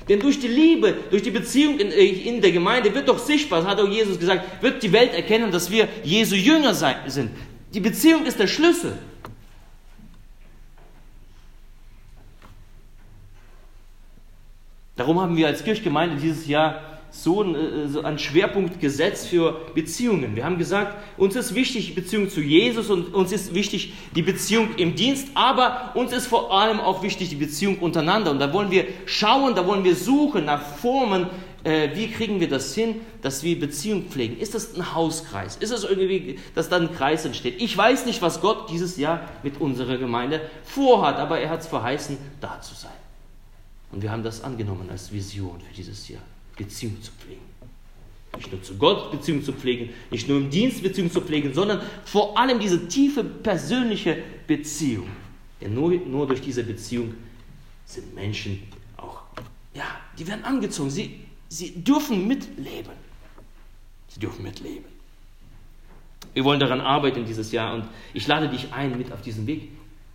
Denn 0.10 0.20
durch 0.20 0.40
die 0.40 0.48
Liebe, 0.48 0.96
durch 1.12 1.22
die 1.22 1.30
Beziehung 1.30 1.80
in, 1.80 1.92
äh, 1.92 2.04
in 2.04 2.42
der 2.42 2.52
Gemeinde 2.52 2.94
wird 2.94 3.08
doch 3.08 3.20
sichtbar, 3.20 3.64
hat 3.64 3.80
auch 3.80 3.88
Jesus 3.88 4.20
gesagt, 4.20 4.64
wird 4.64 4.82
die 4.82 4.92
Welt 4.92 5.14
erkennen, 5.14 5.52
dass 5.52 5.70
wir 5.70 5.88
Jesu 6.04 6.34
Jünger 6.36 6.74
sind. 6.74 7.30
Die 7.76 7.80
Beziehung 7.80 8.26
ist 8.26 8.40
der 8.40 8.48
Schlüssel. 8.48 8.98
Darum 14.96 15.22
haben 15.22 15.38
wir 15.38 15.48
als 15.48 15.64
Kirchgemeinde 15.64 16.18
dieses 16.18 16.48
Jahr 16.48 16.89
so, 17.12 17.44
äh, 17.44 17.88
so 17.88 18.02
einen 18.02 18.20
Schwerpunkt 18.20 18.80
gesetzt 18.80 19.28
für 19.28 19.60
Beziehungen. 19.74 20.36
Wir 20.36 20.46
haben 20.46 20.58
gesagt, 20.58 20.98
uns 21.18 21.36
ist 21.36 21.56
wichtig 21.56 21.88
die 21.88 21.94
Beziehung 21.94 22.30
zu 22.30 22.42
Jesus 22.42 22.90
und 22.90 23.14
uns 23.14 23.32
ist 23.32 23.54
wichtig 23.54 23.94
die 24.16 24.22
Beziehung 24.22 24.76
im 24.78 24.96
Dienst, 24.96 25.30
aber 25.34 25.92
uns 25.96 26.12
ist 26.12 26.28
vor 26.28 26.54
allem 26.54 26.80
auch 26.80 27.04
wichtig 27.04 27.30
die 27.30 27.36
Beziehung 27.36 27.80
untereinander. 27.80 28.32
Und 28.32 28.40
da 28.40 28.54
wollen 28.54 28.72
wir 28.72 28.86
schauen, 29.06 29.56
da 29.56 29.66
wollen 29.66 29.84
wir 29.84 29.96
suchen 29.96 30.46
nach 30.46 30.62
Formen, 30.62 31.28
äh, 31.64 31.90
wie 31.94 32.10
kriegen 32.10 32.40
wir 32.40 32.48
das 32.48 32.74
hin, 32.74 33.02
dass 33.22 33.44
wir 33.44 33.60
Beziehung 33.60 34.06
pflegen. 34.06 34.40
Ist 34.40 34.56
das 34.56 34.76
ein 34.76 34.94
Hauskreis? 34.94 35.58
Ist 35.58 35.72
das 35.72 35.84
irgendwie, 35.84 36.40
dass 36.56 36.70
da 36.70 36.78
ein 36.78 36.94
Kreis 36.94 37.26
entsteht? 37.26 37.62
Ich 37.62 37.76
weiß 37.76 38.06
nicht, 38.06 38.22
was 38.22 38.40
Gott 38.40 38.70
dieses 38.70 38.98
Jahr 38.98 39.22
mit 39.44 39.60
unserer 39.60 39.98
Gemeinde 39.98 40.42
vorhat, 40.64 41.18
aber 41.18 41.40
er 41.40 41.50
hat 41.50 41.62
es 41.62 41.68
verheißen, 41.68 42.18
da 42.40 42.62
zu 42.62 42.76
sein. 42.76 42.92
Und 43.92 44.04
wir 44.04 44.12
haben 44.12 44.24
das 44.24 44.44
angenommen 44.44 44.88
als 44.90 45.12
Vision 45.12 45.60
für 45.68 45.74
dieses 45.74 46.08
Jahr. 46.08 46.22
Beziehung 46.60 47.02
zu 47.02 47.12
pflegen. 47.14 47.42
Nicht 48.36 48.52
nur 48.52 48.62
zu 48.62 48.76
Gott 48.78 49.12
Beziehung 49.12 49.44
zu 49.44 49.54
pflegen, 49.54 49.90
nicht 50.12 50.28
nur 50.28 50.38
im 50.38 50.50
Dienst 50.50 50.84
Beziehung 50.84 51.12
zu 51.12 51.22
pflegen, 51.22 51.54
sondern 51.54 51.82
vor 52.06 52.38
allem 52.38 52.60
diese 52.60 52.88
tiefe 52.88 53.24
persönliche 53.24 54.22
Beziehung. 54.46 55.08
Denn 55.60 55.74
nur, 55.74 55.92
nur 55.92 56.28
durch 56.28 56.42
diese 56.42 56.64
Beziehung 56.64 57.16
sind 57.86 58.14
Menschen 58.14 58.62
auch, 58.98 59.24
ja, 59.74 59.86
die 60.18 60.28
werden 60.28 60.44
angezogen. 60.44 60.90
Sie, 60.90 61.22
sie 61.48 61.84
dürfen 61.84 62.28
mitleben. 62.28 62.94
Sie 64.10 64.20
dürfen 64.20 64.44
mitleben. 64.44 64.86
Wir 66.34 66.44
wollen 66.44 66.60
daran 66.60 66.82
arbeiten 66.82 67.26
dieses 67.26 67.52
Jahr 67.52 67.74
und 67.74 67.86
ich 68.14 68.28
lade 68.28 68.50
dich 68.50 68.72
ein, 68.72 68.98
mit 68.98 69.12
auf 69.12 69.22
diesen 69.22 69.48
Weg, 69.48 69.70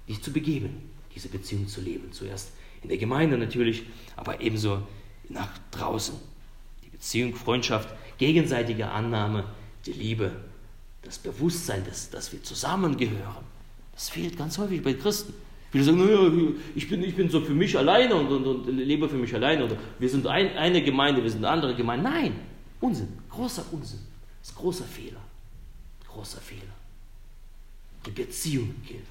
dich 0.08 0.22
zu 0.22 0.32
begeben, 0.32 0.90
diese 1.14 1.28
Beziehung 1.28 1.66
zu 1.66 1.80
leben. 1.80 2.12
Zuerst 2.12 2.52
in 2.82 2.88
der 2.88 2.98
Gemeinde 2.98 3.36
natürlich, 3.38 3.84
aber 4.14 4.40
ebenso 4.40 4.82
nach 5.28 5.50
draußen. 5.70 6.14
Beziehung, 6.94 7.34
Freundschaft, 7.34 7.88
gegenseitige 8.18 8.88
Annahme, 8.88 9.44
die 9.84 9.92
Liebe, 9.92 10.30
das 11.02 11.18
Bewusstsein, 11.18 11.84
dass, 11.84 12.08
dass 12.10 12.32
wir 12.32 12.42
zusammengehören. 12.42 13.44
Das 13.92 14.08
fehlt 14.08 14.38
ganz 14.38 14.58
häufig 14.58 14.82
bei 14.82 14.94
Christen. 14.94 15.34
Viele 15.72 15.84
sagen, 15.84 16.54
ich 16.76 16.88
bin, 16.88 17.02
ich 17.02 17.16
bin 17.16 17.28
so 17.28 17.40
für 17.40 17.52
mich 17.52 17.76
alleine 17.76 18.14
und, 18.14 18.28
und, 18.28 18.46
und 18.46 18.68
lebe 18.68 19.08
für 19.08 19.16
mich 19.16 19.34
alleine. 19.34 19.64
Oder 19.64 19.76
wir 19.98 20.08
sind 20.08 20.24
ein, 20.26 20.56
eine 20.56 20.82
Gemeinde, 20.82 21.22
wir 21.22 21.30
sind 21.30 21.44
eine 21.44 21.52
andere 21.52 21.74
Gemeinde. 21.74 22.08
Nein, 22.08 22.32
Unsinn, 22.80 23.08
großer 23.28 23.64
Unsinn. 23.72 24.00
Das 24.40 24.50
ist 24.50 24.56
großer 24.56 24.84
Fehler. 24.84 25.20
Großer 26.06 26.40
Fehler. 26.40 26.62
Die 28.06 28.12
Beziehung 28.12 28.74
gilt. 28.86 29.02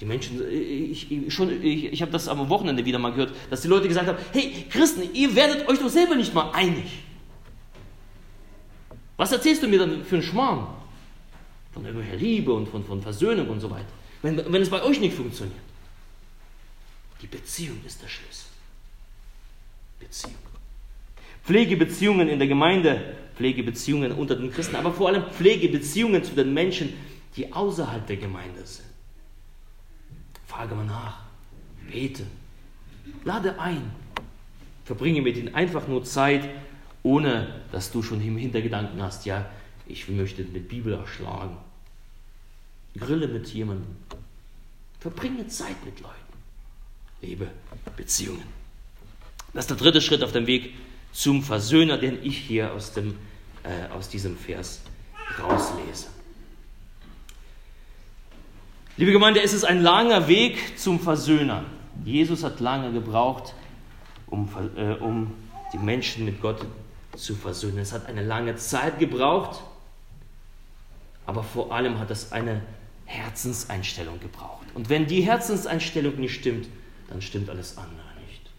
Die 0.00 0.04
Menschen, 0.04 0.42
ich, 0.50 1.10
ich, 1.10 1.38
ich, 1.40 1.84
ich 1.92 2.02
habe 2.02 2.12
das 2.12 2.28
am 2.28 2.48
Wochenende 2.50 2.84
wieder 2.84 2.98
mal 2.98 3.10
gehört, 3.10 3.34
dass 3.48 3.62
die 3.62 3.68
Leute 3.68 3.88
gesagt 3.88 4.06
haben, 4.06 4.18
hey 4.32 4.66
Christen, 4.68 5.02
ihr 5.14 5.34
werdet 5.34 5.66
euch 5.68 5.78
doch 5.78 5.88
selber 5.88 6.14
nicht 6.14 6.34
mal 6.34 6.50
einig. 6.52 6.84
Was 9.16 9.32
erzählst 9.32 9.62
du 9.62 9.68
mir 9.68 9.78
dann 9.78 10.04
für 10.04 10.16
einen 10.16 10.24
Schmarrn? 10.24 10.66
Von 11.72 11.84
irgendwelcher 11.84 12.16
Liebe 12.16 12.52
und 12.52 12.68
von, 12.68 12.84
von 12.84 13.00
Versöhnung 13.00 13.48
und 13.48 13.60
so 13.60 13.70
weiter. 13.70 13.86
Wenn, 14.20 14.36
wenn 14.52 14.62
es 14.62 14.68
bei 14.68 14.82
euch 14.82 15.00
nicht 15.00 15.16
funktioniert. 15.16 15.58
Die 17.22 17.26
Beziehung 17.26 17.78
ist 17.86 18.02
der 18.02 18.08
Schlüssel. 18.08 18.48
Beziehung. 19.98 20.34
Pflegebeziehungen 21.44 22.28
in 22.28 22.38
der 22.38 22.48
Gemeinde, 22.48 23.16
Pflegebeziehungen 23.36 24.12
unter 24.12 24.36
den 24.36 24.52
Christen, 24.52 24.76
aber 24.76 24.92
vor 24.92 25.08
allem 25.08 25.24
Pflegebeziehungen 25.30 26.22
zu 26.24 26.34
den 26.34 26.52
Menschen, 26.52 26.92
die 27.36 27.52
außerhalb 27.52 28.06
der 28.06 28.16
Gemeinde 28.16 28.66
sind. 28.66 28.85
Frage 30.56 30.74
mal 30.74 30.86
nach, 30.86 31.18
bete, 31.92 32.22
lade 33.24 33.60
ein, 33.60 33.92
verbringe 34.86 35.20
mit 35.20 35.36
ihnen 35.36 35.54
einfach 35.54 35.86
nur 35.86 36.02
Zeit, 36.02 36.48
ohne 37.02 37.60
dass 37.72 37.92
du 37.92 38.02
schon 38.02 38.22
im 38.22 38.38
Hintergedanken 38.38 39.02
hast, 39.02 39.26
ja, 39.26 39.44
ich 39.86 40.08
möchte 40.08 40.42
eine 40.42 40.60
Bibel 40.60 40.94
erschlagen. 40.94 41.58
Grille 42.96 43.28
mit 43.28 43.48
jemandem. 43.48 43.96
Verbringe 44.98 45.46
Zeit 45.46 45.84
mit 45.84 46.00
Leuten. 46.00 46.14
Lebe 47.20 47.50
Beziehungen. 47.94 48.44
Das 49.52 49.64
ist 49.64 49.70
der 49.70 49.76
dritte 49.76 50.00
Schritt 50.00 50.24
auf 50.24 50.32
dem 50.32 50.46
Weg 50.46 50.72
zum 51.12 51.42
Versöhner, 51.42 51.98
den 51.98 52.24
ich 52.24 52.38
hier 52.38 52.72
aus, 52.72 52.94
dem, 52.94 53.18
äh, 53.62 53.92
aus 53.92 54.08
diesem 54.08 54.38
Vers 54.38 54.80
rauslese. 55.38 56.15
Liebe 58.98 59.12
Gemeinde, 59.12 59.42
es 59.42 59.52
ist 59.52 59.64
ein 59.64 59.82
langer 59.82 60.26
Weg 60.26 60.78
zum 60.78 60.98
Versöhner. 60.98 61.66
Jesus 62.02 62.42
hat 62.42 62.60
lange 62.60 62.90
gebraucht, 62.92 63.52
um, 64.26 64.48
äh, 64.74 64.94
um 64.94 65.34
die 65.74 65.78
Menschen 65.78 66.24
mit 66.24 66.40
Gott 66.40 66.64
zu 67.14 67.34
versöhnen. 67.34 67.76
Es 67.76 67.92
hat 67.92 68.06
eine 68.06 68.24
lange 68.24 68.56
Zeit 68.56 68.98
gebraucht, 68.98 69.60
aber 71.26 71.42
vor 71.42 71.72
allem 71.72 71.98
hat 71.98 72.10
es 72.10 72.32
eine 72.32 72.62
Herzenseinstellung 73.04 74.18
gebraucht. 74.18 74.66
Und 74.72 74.88
wenn 74.88 75.06
die 75.06 75.20
Herzenseinstellung 75.20 76.16
nicht 76.18 76.34
stimmt, 76.34 76.66
dann 77.10 77.20
stimmt 77.20 77.50
alles 77.50 77.76
andere 77.76 78.06
nicht. 78.26 78.50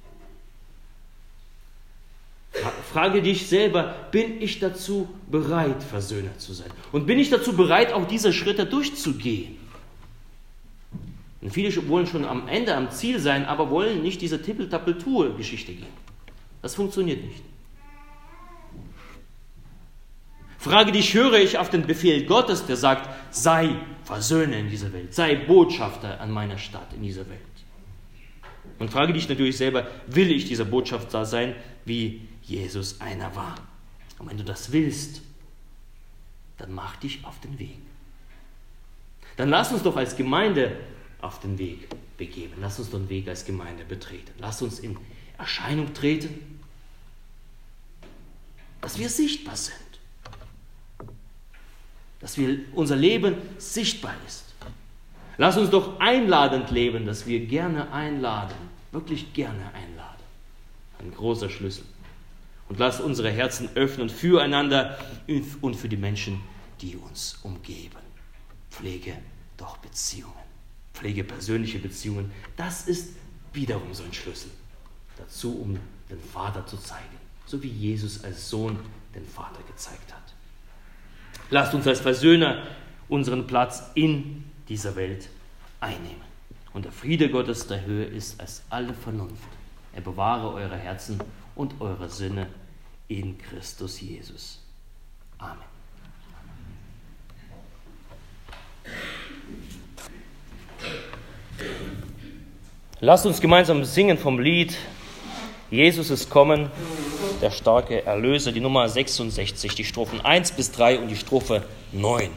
Frage 2.93 3.23
dich 3.23 3.47
selber, 3.47 3.95
bin 4.11 4.39
ich 4.39 4.59
dazu 4.59 5.09
bereit, 5.31 5.81
Versöhner 5.81 6.37
zu 6.37 6.53
sein? 6.53 6.69
Und 6.91 7.07
bin 7.07 7.17
ich 7.17 7.31
dazu 7.31 7.53
bereit, 7.53 7.91
auch 7.91 8.07
diese 8.07 8.31
Schritte 8.33 8.67
durchzugehen? 8.67 9.66
Und 11.41 11.51
viele 11.51 11.87
wollen 11.87 12.07
schon 12.07 12.25
am 12.25 12.47
Ende, 12.47 12.75
am 12.75 12.89
Ziel 12.89 13.19
sein, 13.19 13.45
aber 13.45 13.69
wollen 13.69 14.01
nicht 14.01 14.21
diese 14.21 14.41
Tippeltappel-Tour-Geschichte 14.41 15.73
gehen. 15.73 16.07
Das 16.61 16.75
funktioniert 16.75 17.23
nicht. 17.23 17.43
Frage 20.57 20.91
dich, 20.91 21.13
höre 21.13 21.35
ich 21.35 21.59
auf 21.59 21.69
den 21.69 21.85
Befehl 21.85 22.25
Gottes, 22.25 22.65
der 22.65 22.75
sagt, 22.75 23.09
sei 23.29 23.75
Versöhner 24.03 24.57
in 24.57 24.69
dieser 24.69 24.91
Welt, 24.91 25.13
sei 25.13 25.35
Botschafter 25.35 26.19
an 26.19 26.31
meiner 26.31 26.57
Stadt 26.57 26.91
in 26.93 27.03
dieser 27.03 27.29
Welt. 27.29 27.39
Und 28.79 28.89
frage 28.89 29.13
dich 29.13 29.29
natürlich 29.29 29.57
selber, 29.57 29.87
will 30.07 30.31
ich 30.31 30.45
dieser 30.45 30.65
Botschafter 30.65 31.25
sein, 31.25 31.55
wie 31.85 32.27
Jesus 32.43 32.99
einer 32.99 33.35
war? 33.35 33.55
Und 34.19 34.29
wenn 34.29 34.37
du 34.37 34.43
das 34.43 34.71
willst, 34.71 35.21
dann 36.57 36.73
mach 36.73 36.95
dich 36.97 37.23
auf 37.23 37.39
den 37.39 37.57
Weg. 37.59 37.77
Dann 39.35 39.49
lass 39.49 39.71
uns 39.71 39.83
doch 39.83 39.95
als 39.95 40.15
Gemeinde 40.15 40.75
auf 41.21 41.39
den 41.39 41.57
Weg 41.57 41.87
begeben. 42.17 42.53
Lass 42.59 42.79
uns 42.79 42.91
den 42.91 43.09
Weg 43.09 43.27
als 43.27 43.45
Gemeinde 43.45 43.83
betreten. 43.83 44.31
Lass 44.39 44.61
uns 44.61 44.79
in 44.79 44.97
Erscheinung 45.37 45.93
treten, 45.93 46.59
dass 48.81 48.97
wir 48.97 49.09
sichtbar 49.09 49.55
sind. 49.55 49.75
Dass 52.19 52.37
wir, 52.37 52.59
unser 52.73 52.95
Leben 52.95 53.35
sichtbar 53.57 54.15
ist. 54.25 54.43
Lass 55.37 55.57
uns 55.57 55.69
doch 55.69 55.99
einladend 55.99 56.71
leben, 56.71 57.05
dass 57.05 57.27
wir 57.27 57.45
gerne 57.45 57.91
einladen, 57.91 58.55
wirklich 58.91 59.33
gerne 59.33 59.71
einladen. 59.73 60.23
Ein 60.99 61.11
großer 61.13 61.49
Schlüssel. 61.49 61.85
Und 62.69 62.79
lass 62.79 62.99
unsere 62.99 63.29
Herzen 63.29 63.69
öffnen 63.75 64.09
füreinander 64.09 64.97
und 65.61 65.75
für 65.75 65.87
die 65.87 65.97
Menschen, 65.97 66.41
die 66.81 66.95
uns 66.95 67.39
umgeben. 67.43 67.97
Pflege 68.71 69.13
doch 69.57 69.77
Beziehungen. 69.77 70.46
Pflege 70.97 71.23
persönliche 71.23 71.77
Beziehungen, 71.77 72.31
das 72.55 72.87
ist 72.87 73.13
wiederum 73.53 73.93
so 73.93 74.03
ein 74.03 74.13
Schlüssel 74.13 74.49
dazu, 75.15 75.61
um 75.61 75.79
den 76.09 76.19
Vater 76.19 76.65
zu 76.65 76.77
zeigen, 76.77 77.17
so 77.45 77.61
wie 77.61 77.69
Jesus 77.69 78.23
als 78.23 78.49
Sohn 78.49 78.79
den 79.13 79.25
Vater 79.25 79.59
gezeigt 79.67 80.11
hat. 80.11 80.33
Lasst 81.51 81.75
uns 81.75 81.85
als 81.85 81.99
Versöhner 81.99 82.65
unseren 83.09 83.45
Platz 83.45 83.83
in 83.93 84.43
dieser 84.67 84.95
Welt 84.95 85.29
einnehmen. 85.79 86.27
Und 86.73 86.85
der 86.85 86.91
Friede 86.91 87.29
Gottes 87.29 87.67
der 87.67 87.85
Höhe 87.85 88.05
ist 88.05 88.39
als 88.39 88.63
alle 88.69 88.93
Vernunft. 88.93 89.47
Er 89.93 90.01
bewahre 90.01 90.51
eure 90.51 90.77
Herzen 90.77 91.19
und 91.55 91.79
eure 91.79 92.09
Sinne 92.09 92.47
in 93.07 93.37
Christus 93.37 94.01
Jesus. 94.01 94.63
Amen. 95.37 95.63
Lasst 102.99 103.27
uns 103.27 103.41
gemeinsam 103.41 103.83
singen 103.83 104.17
vom 104.17 104.39
Lied 104.39 104.75
Jesus 105.69 106.09
ist 106.09 106.31
kommen, 106.31 106.71
der 107.41 107.51
starke 107.51 108.05
Erlöser, 108.05 108.51
die 108.51 108.59
Nummer 108.59 108.89
66, 108.89 109.75
die 109.75 109.83
Strophen 109.83 110.21
1 110.21 110.53
bis 110.53 110.71
3 110.71 110.99
und 110.99 111.09
die 111.09 111.15
Strophe 111.15 111.61
9. 111.91 112.29